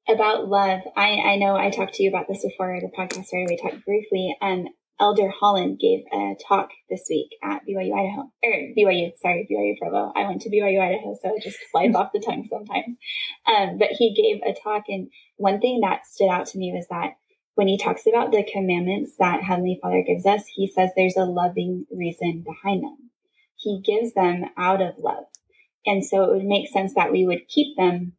about 0.07 0.47
love, 0.47 0.79
I, 0.95 1.17
I 1.17 1.35
know 1.35 1.57
I 1.57 1.71
talked 1.71 1.95
to 1.95 2.03
you 2.03 2.07
about 2.07 2.29
this 2.29 2.45
before 2.45 2.79
the 2.79 2.87
podcast 2.87 3.25
started. 3.25 3.49
We 3.49 3.57
talked 3.57 3.83
briefly. 3.83 4.33
Um, 4.41 4.67
Elder 4.99 5.29
Holland 5.29 5.79
gave 5.79 6.05
a 6.13 6.35
talk 6.47 6.69
this 6.89 7.05
week 7.09 7.29
at 7.43 7.61
BYU 7.67 7.93
Idaho, 7.93 8.31
or 8.43 8.51
BYU, 8.77 9.11
sorry, 9.17 9.47
BYU 9.51 9.77
Provo. 9.77 10.13
I 10.15 10.27
went 10.27 10.41
to 10.41 10.49
BYU 10.49 10.81
Idaho, 10.81 11.15
so 11.21 11.35
it 11.35 11.43
just 11.43 11.57
slides 11.71 11.95
off 11.95 12.11
the 12.13 12.21
tongue 12.21 12.47
sometimes. 12.49 12.97
Um, 13.45 13.77
but 13.77 13.89
he 13.91 14.13
gave 14.13 14.41
a 14.43 14.57
talk, 14.57 14.83
and 14.87 15.09
one 15.37 15.59
thing 15.59 15.81
that 15.81 16.05
stood 16.05 16.29
out 16.29 16.45
to 16.47 16.57
me 16.57 16.71
was 16.73 16.87
that 16.89 17.15
when 17.55 17.67
he 17.67 17.77
talks 17.77 18.05
about 18.05 18.31
the 18.31 18.47
commandments 18.51 19.13
that 19.17 19.43
Heavenly 19.43 19.79
Father 19.81 20.03
gives 20.05 20.25
us, 20.25 20.43
he 20.53 20.67
says 20.67 20.91
there's 20.95 21.17
a 21.17 21.25
loving 21.25 21.85
reason 21.91 22.43
behind 22.45 22.83
them. 22.83 23.11
He 23.55 23.81
gives 23.81 24.13
them 24.13 24.45
out 24.57 24.81
of 24.81 24.97
love. 24.97 25.25
And 25.85 26.05
so 26.05 26.23
it 26.23 26.31
would 26.31 26.45
make 26.45 26.69
sense 26.69 26.93
that 26.95 27.11
we 27.11 27.25
would 27.25 27.47
keep 27.47 27.77
them 27.77 28.13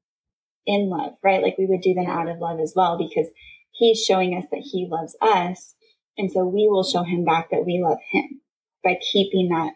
in 0.66 0.88
love, 0.88 1.14
right? 1.22 1.42
Like 1.42 1.58
we 1.58 1.66
would 1.66 1.82
do 1.82 1.94
them 1.94 2.06
out 2.06 2.28
of 2.28 2.38
love 2.38 2.60
as 2.60 2.72
well 2.74 2.96
because 2.96 3.30
he's 3.72 4.02
showing 4.02 4.34
us 4.34 4.44
that 4.50 4.62
he 4.62 4.88
loves 4.90 5.16
us. 5.20 5.74
And 6.18 6.30
so 6.30 6.44
we 6.44 6.68
will 6.68 6.84
show 6.84 7.02
him 7.02 7.24
back 7.24 7.50
that 7.50 7.66
we 7.66 7.80
love 7.82 7.98
him 8.10 8.40
by 8.82 8.98
keeping 9.12 9.48
that 9.50 9.74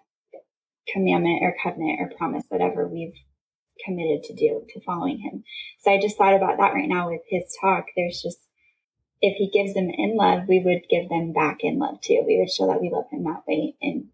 commandment 0.93 1.43
or 1.43 1.55
covenant 1.63 2.01
or 2.01 2.13
promise, 2.17 2.45
whatever 2.49 2.87
we've 2.89 3.15
committed 3.85 4.23
to 4.25 4.35
do 4.35 4.65
to 4.69 4.81
following 4.81 5.19
him. 5.19 5.45
So 5.81 5.91
I 5.91 6.01
just 6.01 6.17
thought 6.17 6.35
about 6.35 6.59
that 6.59 6.75
right 6.75 6.89
now 6.89 7.11
with 7.11 7.23
his 7.29 7.45
talk. 7.61 7.87
There's 7.97 8.21
just, 8.23 8.39
if 9.21 9.37
he 9.37 9.51
gives 9.51 9.75
them 9.75 9.91
in 9.91 10.17
love, 10.17 10.49
we 10.49 10.61
would 10.61 10.83
give 10.89 11.09
them 11.09 11.33
back 11.33 11.59
in 11.61 11.79
love 11.79 12.01
too. 12.01 12.23
We 12.27 12.39
would 12.39 12.51
show 12.51 12.67
that 12.67 12.81
we 12.81 12.91
love 12.91 13.05
him 13.11 13.25
that 13.25 13.43
way. 13.47 13.75
And 13.81 14.07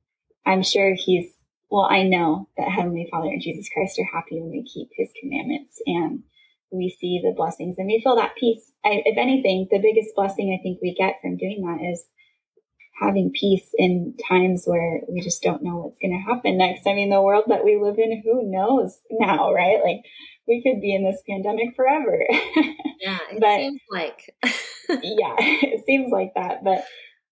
I'm 0.45 0.63
sure 0.63 0.95
he's, 0.97 1.33
well, 1.71 1.87
I 1.89 2.03
know 2.05 2.49
that 2.57 2.71
Heavenly 2.71 3.09
Father 3.11 3.29
and 3.29 3.43
Jesus 3.43 3.69
Christ 3.73 3.99
are 3.99 4.17
happy 4.17 4.41
when 4.41 4.51
we 4.51 4.63
keep 4.63 4.89
his 4.97 5.11
commandments 5.21 5.81
and 5.87 6.23
we 6.71 6.91
see 7.01 7.21
the 7.23 7.35
blessings 7.37 7.77
and 7.79 7.87
we 7.87 8.01
feel 8.03 8.17
that 8.17 8.37
peace. 8.37 8.73
I, 8.85 9.03
if 9.05 9.19
anything, 9.19 9.69
the 9.71 9.79
biggest 9.79 10.15
blessing 10.15 10.57
I 10.57 10.63
think 10.63 10.79
we 10.81 10.95
get 10.95 11.21
from 11.21 11.37
doing 11.37 11.63
that 11.63 11.85
is 11.85 12.05
having 13.01 13.31
peace 13.39 13.69
in 13.77 14.15
times 14.29 14.65
where 14.65 15.01
we 15.09 15.21
just 15.21 15.43
don't 15.43 15.63
know 15.63 15.77
what's 15.77 15.99
going 15.99 16.13
to 16.13 16.33
happen 16.33 16.57
next. 16.57 16.87
I 16.87 16.95
mean, 16.95 17.11
the 17.11 17.21
world 17.21 17.45
that 17.49 17.65
we 17.65 17.79
live 17.81 17.99
in, 17.99 18.23
who 18.25 18.51
knows 18.51 18.99
now, 19.11 19.53
right? 19.53 19.81
Like 19.85 20.03
we 20.49 20.63
could 20.63 20.81
be 20.81 20.95
in 20.95 21.05
this 21.05 21.23
pandemic 21.29 21.75
forever. 21.75 22.25
Yeah, 22.99 23.19
it 23.31 23.41
but, 23.41 23.59
seems 23.59 23.81
like. 23.91 24.35
yeah, 24.89 25.35
it 25.39 25.85
seems 25.85 26.11
like 26.11 26.33
that. 26.35 26.65
But 26.65 26.85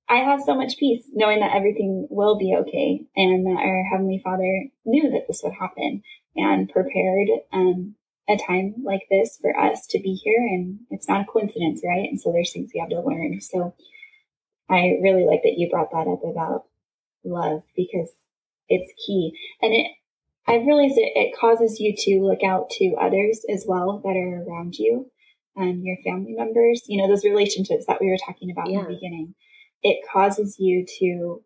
I 0.09 0.17
have 0.17 0.43
so 0.43 0.55
much 0.55 0.77
peace 0.77 1.09
knowing 1.15 1.41
that 1.41 1.57
everything 1.57 2.07
will 2.11 2.39
be 2.39 2.55
okay 2.61 3.01
and 3.17 3.47
that 3.47 3.63
our 3.63 3.83
Heavenly 3.91 4.21
Father 4.23 4.67
knew 4.85 5.11
that 5.11 5.27
this 5.27 5.41
would 5.43 5.55
happen 5.59 6.03
and 6.37 6.69
prepared 6.69 7.29
um, 7.53 7.95
a 8.29 8.37
time 8.37 8.75
like 8.85 9.03
this 9.11 9.39
for 9.41 9.59
us 9.59 9.87
to 9.89 9.99
be 10.01 10.13
here. 10.13 10.39
And 10.39 10.81
it's 10.91 11.09
not 11.09 11.23
a 11.23 11.25
coincidence, 11.25 11.81
right? 11.83 12.09
And 12.11 12.21
so 12.21 12.31
there's 12.31 12.53
things 12.53 12.71
we 12.75 12.81
have 12.81 12.91
to 12.91 13.01
learn. 13.01 13.41
So 13.41 13.75
I 14.69 14.99
really 15.03 15.25
like 15.25 15.43
that 15.43 15.57
you 15.57 15.69
brought 15.71 15.91
that 15.93 16.09
up 16.09 16.23
about 16.25 16.65
love 17.25 17.63
because 17.77 18.11
it's 18.69 18.93
key. 19.07 19.39
And 19.61 19.75
it, 19.75 19.87
I've 20.47 20.67
realized 20.67 20.99
it, 20.99 21.13
it 21.15 21.37
causes 21.39 21.81
you 21.81 21.95
to 21.97 22.25
look 22.25 22.43
out 22.43 22.71
to 22.71 22.97
others 23.01 23.45
as 23.49 23.65
well 23.67 24.01
that 24.05 24.17
are 24.17 24.45
around 24.45 24.77
you 24.79 25.11
and 25.57 25.85
your 25.85 25.97
family 26.05 26.33
members, 26.33 26.83
you 26.87 27.01
know, 27.01 27.09
those 27.09 27.25
relationships 27.25 27.85
that 27.87 28.01
we 28.01 28.09
were 28.09 28.19
talking 28.25 28.51
about 28.51 28.71
yeah. 28.71 28.79
in 28.79 28.85
the 28.85 28.95
beginning. 28.95 29.35
It 29.83 30.01
causes 30.11 30.57
you 30.59 30.87
to 30.99 31.43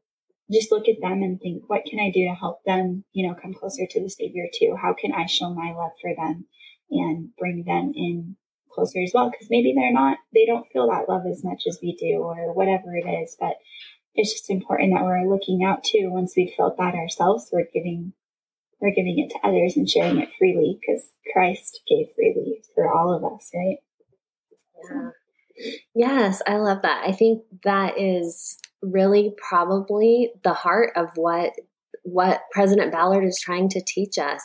just 0.51 0.73
look 0.73 0.89
at 0.89 1.01
them 1.01 1.23
and 1.23 1.41
think, 1.41 1.65
what 1.69 1.85
can 1.85 2.01
I 2.01 2.11
do 2.11 2.25
to 2.25 2.35
help 2.35 2.65
them, 2.65 3.05
you 3.13 3.27
know, 3.27 3.35
come 3.35 3.53
closer 3.53 3.87
to 3.89 4.01
the 4.01 4.09
Savior 4.09 4.47
too? 4.55 4.77
How 4.81 4.95
can 4.95 5.13
I 5.13 5.27
show 5.27 5.53
my 5.53 5.75
love 5.75 5.93
for 6.01 6.15
them 6.17 6.47
and 6.91 7.31
bring 7.37 7.65
them 7.65 7.93
in 7.95 8.37
closer 8.73 9.01
as 9.01 9.13
well? 9.15 9.31
Because 9.31 9.49
maybe 9.51 9.73
they're 9.75 9.93
not, 9.93 10.19
they 10.35 10.47
don't 10.47 10.67
feel 10.73 10.89
that 10.89 11.09
love 11.09 11.27
as 11.27 11.45
much 11.45 11.65
as 11.69 11.79
we 11.83 11.97
do 11.97 12.19
or 12.19 12.53
whatever 12.55 12.97
it 12.97 13.09
is. 13.09 13.37
But 13.39 13.55
it's 14.15 14.33
just 14.33 14.51
important 14.51 14.93
that 14.93 15.05
we're 15.05 15.29
looking 15.29 15.65
out 15.65 15.85
too. 15.85 16.11
Once 16.11 16.35
we've 16.37 16.55
felt 16.57 16.77
that 16.79 16.95
ourselves, 16.95 17.49
we're 17.53 17.69
giving 17.73 18.13
we're 18.81 18.95
giving 18.95 19.19
it 19.19 19.31
to 19.31 19.49
others 19.49 19.77
and 19.77 19.89
sharing 19.89 20.19
it 20.19 20.29
freely 20.39 20.79
because 20.81 21.11
Christ 21.33 21.81
gave 21.89 22.07
freely 22.15 22.63
for 22.75 22.93
all 22.93 23.13
of 23.13 23.25
us, 23.25 23.51
right? 23.55 23.79
Yeah. 24.91 25.11
Yes, 25.95 26.43
I 26.47 26.59
love 26.59 26.83
that. 26.83 27.03
I 27.05 27.13
think 27.13 27.43
that 27.65 27.99
is 27.99 28.59
really 28.81 29.35
probably 29.37 30.31
the 30.45 30.53
heart 30.53 30.93
of 30.97 31.11
what 31.17 31.53
what 32.05 32.43
President 32.53 32.93
Ballard 32.93 33.25
is 33.25 33.41
trying 33.41 33.69
to 33.71 33.83
teach 33.85 34.19
us 34.19 34.41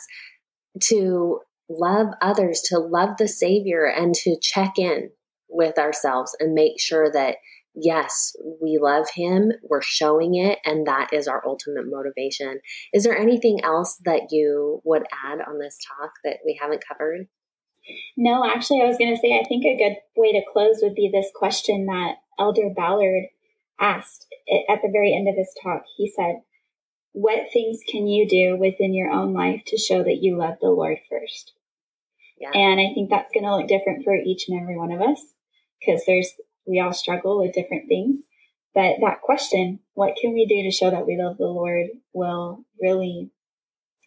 to 0.82 1.40
love 1.68 2.08
others, 2.20 2.60
to 2.66 2.78
love 2.78 3.10
the 3.18 3.28
Savior, 3.28 3.86
and 3.86 4.14
to 4.14 4.36
check 4.40 4.78
in 4.78 5.10
with 5.48 5.78
ourselves 5.78 6.36
and 6.40 6.54
make 6.54 6.80
sure 6.80 7.10
that 7.12 7.36
yes, 7.74 8.36
we 8.62 8.78
love 8.80 9.06
him, 9.14 9.52
we're 9.68 9.82
showing 9.82 10.34
it, 10.36 10.58
and 10.64 10.86
that 10.86 11.12
is 11.12 11.26
our 11.26 11.42
ultimate 11.46 11.86
motivation. 11.86 12.60
Is 12.92 13.04
there 13.04 13.16
anything 13.16 13.60
else 13.64 14.00
that 14.04 14.28
you 14.30 14.80
would 14.84 15.02
add 15.24 15.40
on 15.40 15.58
this 15.58 15.78
talk 15.98 16.12
that 16.24 16.38
we 16.44 16.58
haven't 16.60 16.84
covered? 16.86 17.26
No, 18.16 18.44
actually, 18.44 18.80
I 18.80 18.86
was 18.86 18.96
going 18.96 19.14
to 19.14 19.20
say, 19.20 19.38
I 19.38 19.46
think 19.46 19.64
a 19.64 19.76
good 19.76 19.96
way 20.16 20.32
to 20.32 20.42
close 20.52 20.78
would 20.82 20.94
be 20.94 21.10
this 21.12 21.30
question 21.34 21.86
that 21.86 22.14
Elder 22.38 22.70
Ballard 22.74 23.24
asked 23.78 24.26
eh, 24.48 24.72
at 24.72 24.80
the 24.82 24.90
very 24.90 25.14
end 25.14 25.28
of 25.28 25.36
his 25.36 25.52
talk. 25.62 25.82
He 25.96 26.10
said, 26.10 26.36
What 27.14 27.52
things 27.52 27.80
can 27.88 28.06
you 28.06 28.28
do 28.28 28.56
within 28.56 28.92
your 28.92 29.10
own 29.10 29.32
life 29.32 29.62
to 29.68 29.78
show 29.78 30.02
that 30.02 30.18
you 30.20 30.36
love 30.36 30.56
the 30.60 30.68
Lord 30.68 30.98
first? 31.08 31.52
Yeah. 32.38 32.50
And 32.52 32.80
I 32.80 32.92
think 32.92 33.08
that's 33.08 33.30
going 33.32 33.44
to 33.44 33.56
look 33.56 33.68
different 33.68 34.04
for 34.04 34.14
each 34.14 34.48
and 34.48 34.60
every 34.60 34.76
one 34.76 34.92
of 34.92 35.00
us 35.00 35.20
because 35.80 36.02
there's 36.06 36.28
we 36.66 36.80
all 36.80 36.92
struggle 36.92 37.38
with 37.38 37.54
different 37.54 37.88
things. 37.88 38.16
But 38.74 38.96
that 39.00 39.20
question, 39.22 39.80
what 39.94 40.16
can 40.20 40.34
we 40.34 40.46
do 40.46 40.62
to 40.62 40.70
show 40.70 40.90
that 40.90 41.06
we 41.06 41.20
love 41.20 41.36
the 41.38 41.46
Lord, 41.46 41.86
will 42.12 42.64
really, 42.82 43.30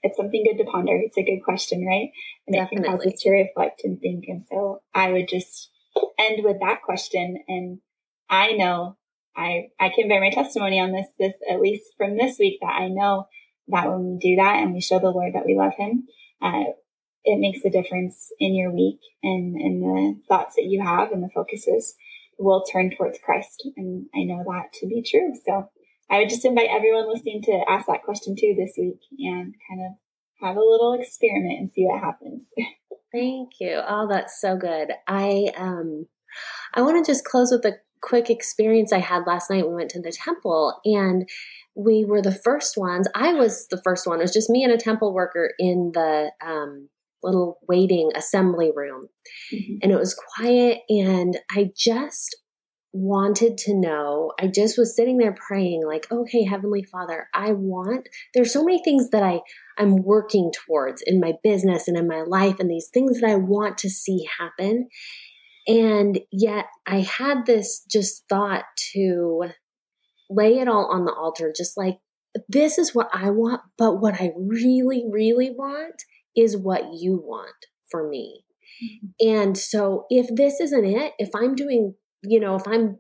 it's 0.04 0.18
something 0.18 0.44
good 0.44 0.62
to 0.62 0.70
ponder. 0.70 0.96
It's 0.96 1.18
a 1.18 1.24
good 1.24 1.42
question, 1.44 1.86
right? 1.86 2.10
And 2.46 2.56
Definitely. 2.56 2.78
it 2.78 2.84
can 2.84 2.98
cause 2.98 3.06
us 3.06 3.22
to 3.22 3.32
reflect 3.32 3.82
and 3.86 4.00
think. 4.02 4.26
And 4.28 4.44
so 4.50 4.82
I 4.94 5.14
would 5.14 5.30
just 5.30 5.70
end 6.20 6.44
with 6.44 6.58
that 6.60 6.82
question. 6.82 7.38
And 7.48 7.80
I 8.30 8.54
know 8.54 8.98
I, 9.38 9.68
I 9.80 9.90
can 9.90 10.08
bear 10.08 10.20
my 10.20 10.32
testimony 10.32 10.80
on 10.80 10.92
this, 10.92 11.08
this, 11.20 11.34
at 11.50 11.62
least 11.62 11.84
from 11.98 12.18
this 12.18 12.38
week 12.40 12.60
that 12.62 12.74
I 12.74 12.88
know 12.88 13.28
that 13.68 13.90
when 13.90 14.06
we 14.06 14.18
do 14.18 14.36
that 14.38 14.56
and 14.56 14.74
we 14.74 14.82
show 14.82 15.00
the 15.00 15.10
Lord 15.10 15.34
that 15.34 15.46
we 15.46 15.56
love 15.56 15.74
him, 15.78 16.08
uh, 16.42 16.64
it 17.24 17.40
makes 17.40 17.64
a 17.66 17.70
difference 17.70 18.32
in 18.40 18.56
your 18.56 18.72
week 18.72 19.00
and 19.22 19.60
in 19.60 19.82
the 19.82 20.20
thoughts 20.28 20.56
that 20.56 20.66
you 20.66 20.82
have 20.82 21.12
and 21.12 21.22
the 21.22 21.30
focuses 21.34 21.96
will 22.40 22.64
turn 22.64 22.92
towards 22.96 23.20
Christ. 23.24 23.68
And 23.76 24.08
I 24.16 24.24
know 24.24 24.44
that 24.48 24.74
to 24.80 24.88
be 24.88 25.04
true. 25.04 25.34
So 25.46 25.70
I 26.10 26.20
would 26.20 26.30
just 26.30 26.46
invite 26.46 26.70
everyone 26.72 27.12
listening 27.12 27.42
to 27.44 27.66
ask 27.68 27.88
that 27.88 28.04
question 28.04 28.36
too 28.40 28.56
this 28.58 28.74
week 28.78 29.00
and 29.20 29.54
kind 29.70 29.82
of 29.86 29.92
have 30.42 30.56
a 30.56 30.60
little 30.60 30.98
experiment 31.00 31.60
and 31.60 31.72
see 31.72 31.86
what 31.86 32.02
happens. 32.02 32.44
Thank 33.12 33.50
you. 33.60 33.82
Oh, 33.88 34.08
that's 34.10 34.40
so 34.40 34.58
good. 34.58 34.92
I 35.08 35.52
um 35.58 36.08
I 36.74 36.82
want 36.82 37.04
to 37.04 37.12
just 37.12 37.26
close 37.26 37.52
with 37.52 37.66
a 37.66 37.78
quick 38.02 38.30
experience 38.30 38.92
I 38.94 39.00
had 39.00 39.24
last 39.28 39.50
night. 39.50 39.68
We 39.68 39.76
went 39.76 39.90
to 39.92 40.02
the 40.02 40.12
temple 40.12 40.80
and 40.86 41.28
we 41.76 42.06
were 42.06 42.22
the 42.22 42.34
first 42.34 42.78
ones. 42.78 43.08
I 43.14 43.34
was 43.34 43.68
the 43.70 43.82
first 43.84 44.08
one. 44.08 44.20
It 44.20 44.24
was 44.24 44.34
just 44.34 44.50
me 44.50 44.64
and 44.64 44.74
a 44.74 44.78
temple 44.78 45.14
worker 45.14 45.52
in 45.60 45.92
the 45.94 46.32
um 46.46 46.90
little 47.24 47.60
waiting 47.68 48.12
assembly 48.16 48.72
room. 48.76 49.08
Mm-hmm. 49.54 49.78
And 49.82 49.92
it 49.92 49.98
was 49.98 50.16
quiet. 50.36 50.82
And 50.90 51.38
I 51.52 51.72
just 51.76 52.36
wanted 52.94 53.58
to 53.58 53.76
know. 53.76 54.32
I 54.40 54.48
just 54.48 54.78
was 54.78 54.96
sitting 54.96 55.18
there 55.18 55.36
praying, 55.36 55.86
like, 55.86 56.12
okay, 56.12 56.44
Heavenly 56.44 56.84
Father, 56.84 57.28
I 57.34 57.52
want, 57.52 58.08
there's 58.34 58.54
so 58.54 58.64
many 58.64 58.82
things 58.84 59.10
that 59.10 59.24
I, 59.24 59.42
I'm 59.78 59.98
working 59.98 60.52
towards 60.66 61.04
in 61.06 61.20
my 61.20 61.34
business 61.44 61.88
and 61.88 61.98
in 61.98 62.08
my 62.08 62.22
life, 62.22 62.60
and 62.60 62.70
these 62.70 62.90
things 62.92 63.20
that 63.20 63.30
I 63.30 63.36
want 63.36 63.78
to 63.80 63.90
see 63.90 64.28
happen. 64.40 64.88
And 65.68 66.20
yet 66.32 66.66
I 66.86 67.02
had 67.02 67.46
this 67.46 67.86
just 67.92 68.24
thought 68.30 68.64
to 68.94 69.50
lay 70.30 70.60
it 70.60 70.68
all 70.68 70.90
on 70.92 71.06
the 71.06 71.14
altar, 71.14 71.54
just 71.56 71.78
like, 71.78 72.00
this 72.48 72.78
is 72.78 72.94
what 72.94 73.10
I 73.14 73.30
want, 73.30 73.62
but 73.78 73.96
what 74.00 74.22
I 74.22 74.32
really, 74.38 75.06
really 75.10 75.50
want 75.50 76.04
is 76.36 76.56
what 76.56 76.94
you 76.94 77.18
want 77.18 77.56
for 77.90 78.08
me. 78.08 78.44
Mm-hmm. 78.84 79.30
And 79.30 79.58
so 79.58 80.06
if 80.10 80.28
this 80.34 80.60
isn't 80.60 80.86
it, 80.86 81.14
if 81.18 81.30
I'm 81.36 81.56
doing, 81.56 81.96
you 82.24 82.40
know, 82.40 82.56
if 82.56 82.68
I'm 82.68 83.00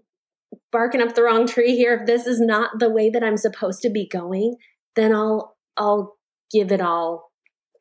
barking 0.71 1.01
up 1.01 1.13
the 1.13 1.23
wrong 1.23 1.45
tree 1.45 1.75
here, 1.75 1.93
if 1.93 2.07
this 2.07 2.25
is 2.25 2.39
not 2.41 2.79
the 2.79 2.89
way 2.89 3.09
that 3.09 3.23
I'm 3.23 3.37
supposed 3.37 3.81
to 3.83 3.89
be 3.89 4.07
going, 4.07 4.55
then 4.95 5.13
I'll 5.13 5.55
I'll 5.77 6.17
give 6.51 6.71
it 6.71 6.81
all 6.81 7.31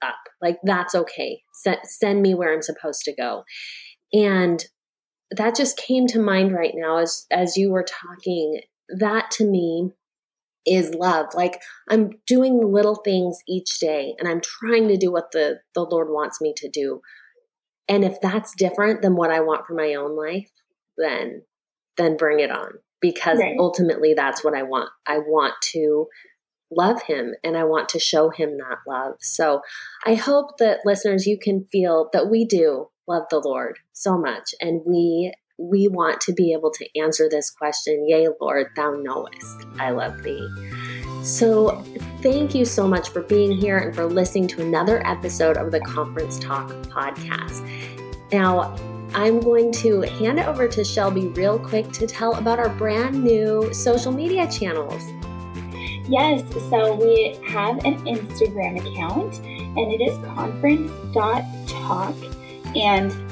up. 0.03 0.17
Like 0.43 0.59
that's 0.65 0.95
okay. 0.95 1.41
Send, 1.55 1.79
send 1.85 2.23
me 2.23 2.35
where 2.35 2.53
I'm 2.53 2.63
supposed 2.63 3.03
to 3.05 3.15
go. 3.15 3.45
And 4.13 4.63
that 5.31 5.57
just 5.57 5.77
came 5.77 6.07
to 6.09 6.19
mind 6.19 6.53
right 6.53 6.75
now 6.75 6.99
as 6.99 7.27
as 7.31 7.57
you 7.57 7.71
were 7.71 7.85
talking. 7.85 8.61
That 8.89 9.31
to 9.33 9.45
me 9.45 9.93
is 10.67 10.95
love. 10.95 11.27
Like 11.35 11.61
I'm 11.89 12.11
doing 12.27 12.73
little 12.73 12.97
things 12.97 13.39
each 13.49 13.79
day 13.79 14.15
and 14.19 14.29
I'm 14.29 14.41
trying 14.41 14.89
to 14.89 14.97
do 14.97 15.13
what 15.13 15.31
the, 15.33 15.61
the 15.75 15.83
Lord 15.83 16.09
wants 16.11 16.41
me 16.41 16.53
to 16.57 16.69
do. 16.69 17.01
And 17.89 18.05
if 18.05 18.21
that's 18.21 18.55
different 18.57 19.01
than 19.01 19.15
what 19.15 19.31
I 19.31 19.41
want 19.41 19.67
for 19.67 19.75
my 19.75 19.95
own 19.95 20.17
life, 20.17 20.51
then 20.99 21.43
then 21.97 22.17
bring 22.17 22.41
it 22.41 22.51
on 22.51 22.73
because 23.01 23.39
right. 23.39 23.57
ultimately 23.59 24.13
that's 24.15 24.45
what 24.45 24.55
I 24.55 24.65
want. 24.65 24.91
I 25.07 25.19
want 25.19 25.55
to 25.73 26.07
love 26.71 27.03
him 27.03 27.33
and 27.45 27.57
I 27.57 27.65
want 27.65 27.89
to 27.91 28.01
show 28.01 28.31
him 28.31 28.59
that 28.59 28.79
love. 28.87 29.15
So 29.21 29.61
I 30.05 30.15
hope 30.15 30.59
that 30.59 30.81
listeners 30.85 31.27
you 31.27 31.39
can 31.41 31.65
feel 31.71 32.11
that 32.13 32.29
we 32.29 32.45
do 32.45 32.89
love 33.07 33.23
the 33.31 33.39
Lord 33.39 33.79
so 33.97 34.19
much 34.19 34.55
and 34.61 34.83
we 34.85 35.33
we 35.59 35.89
want 35.89 36.21
to 36.21 36.33
be 36.35 36.53
able 36.53 36.71
to 36.71 36.87
answer 37.01 37.29
this 37.31 37.51
question 37.51 38.07
Yea, 38.07 38.29
Lord, 38.41 38.67
thou 38.77 38.91
knowest 38.91 39.65
I 39.79 39.91
love 39.91 40.23
thee. 40.23 40.49
So, 41.23 41.83
thank 42.23 42.55
you 42.55 42.65
so 42.65 42.87
much 42.87 43.09
for 43.09 43.23
being 43.23 43.51
here 43.51 43.79
and 43.79 43.95
for 43.95 44.05
listening 44.05 44.47
to 44.49 44.63
another 44.63 45.05
episode 45.07 45.57
of 45.57 45.73
the 45.73 45.81
Conference 45.81 46.39
Talk 46.39 46.69
podcast. 46.85 47.67
Now, 48.31 48.77
I'm 49.15 49.41
going 49.41 49.73
to 49.73 50.03
hand 50.03 50.39
it 50.39 50.47
over 50.47 50.69
to 50.69 50.85
Shelby 50.85 51.29
real 51.29 51.59
quick 51.59 51.91
to 51.93 52.07
tell 52.07 52.35
about 52.35 52.59
our 52.59 52.69
brand 52.69 53.25
new 53.25 53.73
social 53.73 54.13
media 54.13 54.47
channels. 54.51 55.03
Yes, 56.09 56.45
so 56.69 56.95
we 56.95 57.37
have 57.49 57.85
an 57.85 57.97
Instagram 58.05 58.79
account 58.79 59.41
and 59.41 59.93
it 59.93 60.01
is 60.01 60.17
conference.talk. 60.27 62.15
And 62.77 63.26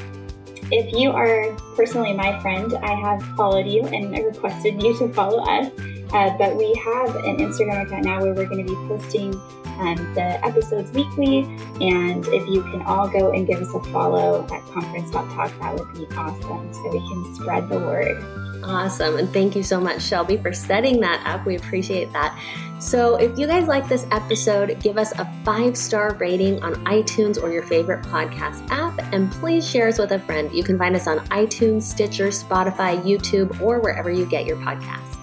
if 0.74 0.92
you 0.92 1.10
are 1.12 1.54
personally 1.76 2.12
my 2.12 2.40
friend, 2.42 2.74
I 2.82 2.94
have 3.00 3.22
followed 3.36 3.66
you 3.66 3.86
and 3.86 4.14
I 4.14 4.20
requested 4.20 4.82
you 4.82 4.98
to 4.98 5.08
follow 5.12 5.38
us. 5.44 5.70
Uh, 6.12 6.36
but 6.36 6.56
we 6.56 6.74
have 6.74 7.14
an 7.16 7.38
Instagram 7.38 7.86
account 7.86 8.04
now 8.04 8.20
where 8.20 8.34
we're 8.34 8.46
going 8.46 8.64
to 8.66 8.70
be 8.72 8.88
posting 8.88 9.34
um, 9.78 9.96
the 10.14 10.44
episodes 10.44 10.90
weekly. 10.92 11.42
And 11.80 12.26
if 12.28 12.46
you 12.48 12.62
can 12.62 12.82
all 12.82 13.08
go 13.08 13.32
and 13.32 13.46
give 13.46 13.60
us 13.60 13.72
a 13.74 13.80
follow 13.92 14.44
at 14.52 14.62
conference.talk, 14.72 15.58
that 15.60 15.74
would 15.74 15.92
be 15.94 16.06
awesome. 16.16 16.72
So 16.72 16.88
we 16.90 16.98
can 16.98 17.34
spread 17.36 17.68
the 17.68 17.78
word. 17.78 18.53
Awesome. 18.64 19.18
And 19.18 19.30
thank 19.32 19.54
you 19.54 19.62
so 19.62 19.78
much, 19.78 20.02
Shelby, 20.02 20.38
for 20.38 20.52
setting 20.52 21.00
that 21.00 21.22
up. 21.26 21.46
We 21.46 21.56
appreciate 21.56 22.12
that. 22.12 22.38
So, 22.78 23.16
if 23.16 23.38
you 23.38 23.46
guys 23.46 23.66
like 23.68 23.88
this 23.88 24.06
episode, 24.10 24.80
give 24.80 24.98
us 24.98 25.12
a 25.18 25.30
five 25.44 25.76
star 25.76 26.14
rating 26.14 26.62
on 26.62 26.74
iTunes 26.86 27.42
or 27.42 27.52
your 27.52 27.62
favorite 27.62 28.04
podcast 28.06 28.66
app, 28.70 28.98
and 29.12 29.30
please 29.32 29.68
share 29.68 29.88
us 29.88 29.98
with 29.98 30.12
a 30.12 30.18
friend. 30.18 30.52
You 30.52 30.64
can 30.64 30.78
find 30.78 30.96
us 30.96 31.06
on 31.06 31.18
iTunes, 31.28 31.82
Stitcher, 31.82 32.28
Spotify, 32.28 33.00
YouTube, 33.02 33.60
or 33.60 33.80
wherever 33.80 34.10
you 34.10 34.26
get 34.26 34.46
your 34.46 34.56
podcasts. 34.56 35.18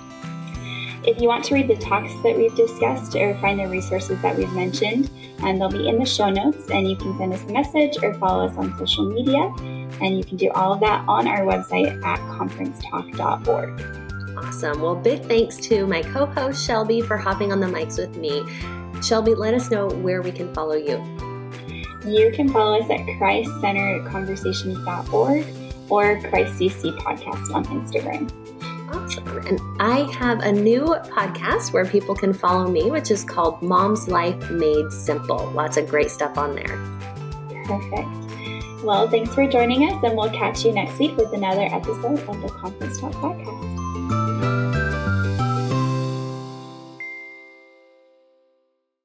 If 1.04 1.20
you 1.20 1.28
want 1.28 1.44
to 1.46 1.56
read 1.56 1.68
the 1.68 1.78
talks 1.78 2.14
that 2.22 2.38
we've 2.38 2.56
discussed 2.56 3.16
or 3.16 3.36
find 3.40 3.60
the 3.60 3.68
resources 3.68 4.22
that 4.22 4.38
we've 4.38 4.54
mentioned, 4.54 5.10
and 5.40 5.60
they'll 5.60 5.70
be 5.70 5.90
in 5.90 5.98
the 5.98 6.06
show 6.06 6.30
notes, 6.30 6.70
and 6.70 6.88
you 6.88 6.96
can 6.96 7.18
send 7.18 7.34
us 7.34 7.42
a 7.44 7.52
message 7.52 7.98
or 8.04 8.14
follow 8.16 8.46
us 8.46 8.56
on 8.56 8.78
social 8.78 9.10
media. 9.10 9.81
And 10.02 10.18
you 10.18 10.24
can 10.24 10.38
do 10.38 10.50
all 10.52 10.74
of 10.74 10.80
that 10.82 11.04
on 11.08 11.28
our 11.28 11.42
website 11.42 12.04
at 12.04 12.20
conferencetalk.org. 12.20 14.38
Awesome. 14.38 14.82
Well, 14.82 14.96
big 14.96 15.24
thanks 15.26 15.58
to 15.58 15.86
my 15.86 16.02
co 16.02 16.26
host, 16.26 16.66
Shelby, 16.66 17.02
for 17.02 17.18
hopping 17.18 17.52
on 17.52 17.60
the 17.60 17.68
mics 17.68 17.98
with 17.98 18.16
me. 18.18 18.44
Shelby, 19.02 19.36
let 19.36 19.54
us 19.54 19.70
know 19.70 19.88
where 19.88 20.22
we 20.22 20.32
can 20.32 20.54
follow 20.54 20.76
you. 20.76 21.04
You 22.06 22.32
can 22.34 22.48
follow 22.50 22.80
us 22.80 22.90
at 22.90 23.02
ChristCenteredConversations.org 23.02 25.46
or 25.90 26.22
ChristCC 26.22 26.98
Podcast 26.98 27.54
on 27.54 27.66
Instagram. 27.66 28.32
Awesome. 28.94 29.28
And 29.48 29.60
I 29.80 30.12
have 30.14 30.40
a 30.40 30.52
new 30.52 30.84
podcast 30.84 31.72
where 31.74 31.86
people 31.86 32.16
can 32.16 32.34
follow 32.34 32.70
me, 32.70 32.90
which 32.90 33.12
is 33.12 33.24
called 33.24 33.62
Mom's 33.62 34.08
Life 34.08 34.50
Made 34.50 34.92
Simple. 34.92 35.52
Lots 35.52 35.78
of 35.78 35.88
great 35.88 36.10
stuff 36.10 36.36
on 36.38 36.56
there. 36.56 36.80
Perfect. 37.66 38.21
Well, 38.84 39.08
thanks 39.08 39.34
for 39.36 39.48
joining 39.48 39.84
us, 39.84 40.04
and 40.04 40.18
we'll 40.18 40.32
catch 40.32 40.66
you 40.66 40.72
next 40.72 40.98
week 40.98 41.16
with 41.16 41.32
another 41.34 41.68
episode 41.72 42.20
of 42.28 42.42
the 42.42 42.50
Conference 42.50 43.00
Talk 43.00 43.14
Podcast. 43.14 44.61